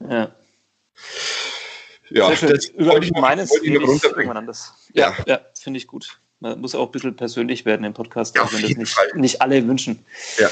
Ja. 0.00 0.34
Ja, 2.10 2.30
das 2.30 2.66
Über 2.66 3.02
ich 3.02 3.12
meines 3.12 3.50
ich 3.62 3.80
anders. 4.30 4.74
Ja, 4.92 5.14
ja. 5.18 5.24
ja 5.26 5.40
finde 5.54 5.78
ich 5.78 5.86
gut. 5.86 6.20
Man 6.40 6.60
muss 6.60 6.74
auch 6.74 6.86
ein 6.86 6.92
bisschen 6.92 7.16
persönlich 7.16 7.64
werden 7.64 7.84
im 7.84 7.94
Podcast, 7.94 8.36
ja, 8.36 8.46
wenn 8.52 8.62
das 8.62 8.76
nicht, 8.76 8.96
nicht 9.14 9.42
alle 9.42 9.66
wünschen. 9.66 10.04
Ja. 10.38 10.50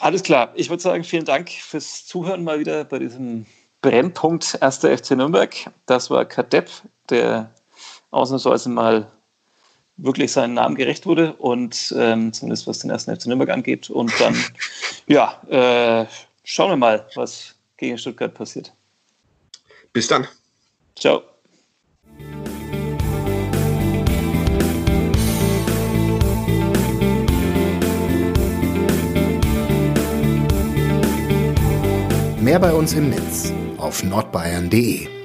Alles 0.00 0.22
klar. 0.22 0.52
Ich 0.54 0.70
würde 0.70 0.82
sagen, 0.82 1.04
vielen 1.04 1.24
Dank 1.24 1.50
fürs 1.50 2.06
Zuhören 2.06 2.44
mal 2.44 2.58
wieder 2.58 2.84
bei 2.84 2.98
diesem 2.98 3.46
Brennpunkt 3.86 4.60
1. 4.60 4.78
FC 4.78 5.12
Nürnberg. 5.12 5.54
Das 5.86 6.10
war 6.10 6.24
Kadepp, 6.24 6.68
der 7.08 7.54
ausnahmsweise 8.10 8.68
mal 8.68 9.12
wirklich 9.96 10.32
seinen 10.32 10.54
Namen 10.54 10.74
gerecht 10.74 11.06
wurde 11.06 11.34
und 11.34 11.94
ähm, 11.96 12.32
zumindest 12.32 12.66
was 12.66 12.80
den 12.80 12.90
ersten 12.90 13.14
FC 13.14 13.26
Nürnberg 13.26 13.50
angeht. 13.50 13.88
Und 13.88 14.12
dann, 14.18 14.34
ja, 15.06 15.40
äh, 15.48 16.04
schauen 16.42 16.70
wir 16.70 16.76
mal, 16.76 17.06
was 17.14 17.54
gegen 17.76 17.96
Stuttgart 17.96 18.34
passiert. 18.34 18.72
Bis 19.92 20.08
dann. 20.08 20.26
Ciao. 20.98 21.22
Mehr 32.40 32.58
bei 32.58 32.72
uns 32.72 32.92
im 32.92 33.10
Netz 33.10 33.52
auf 33.78 34.02
nordbayern.de 34.02 35.15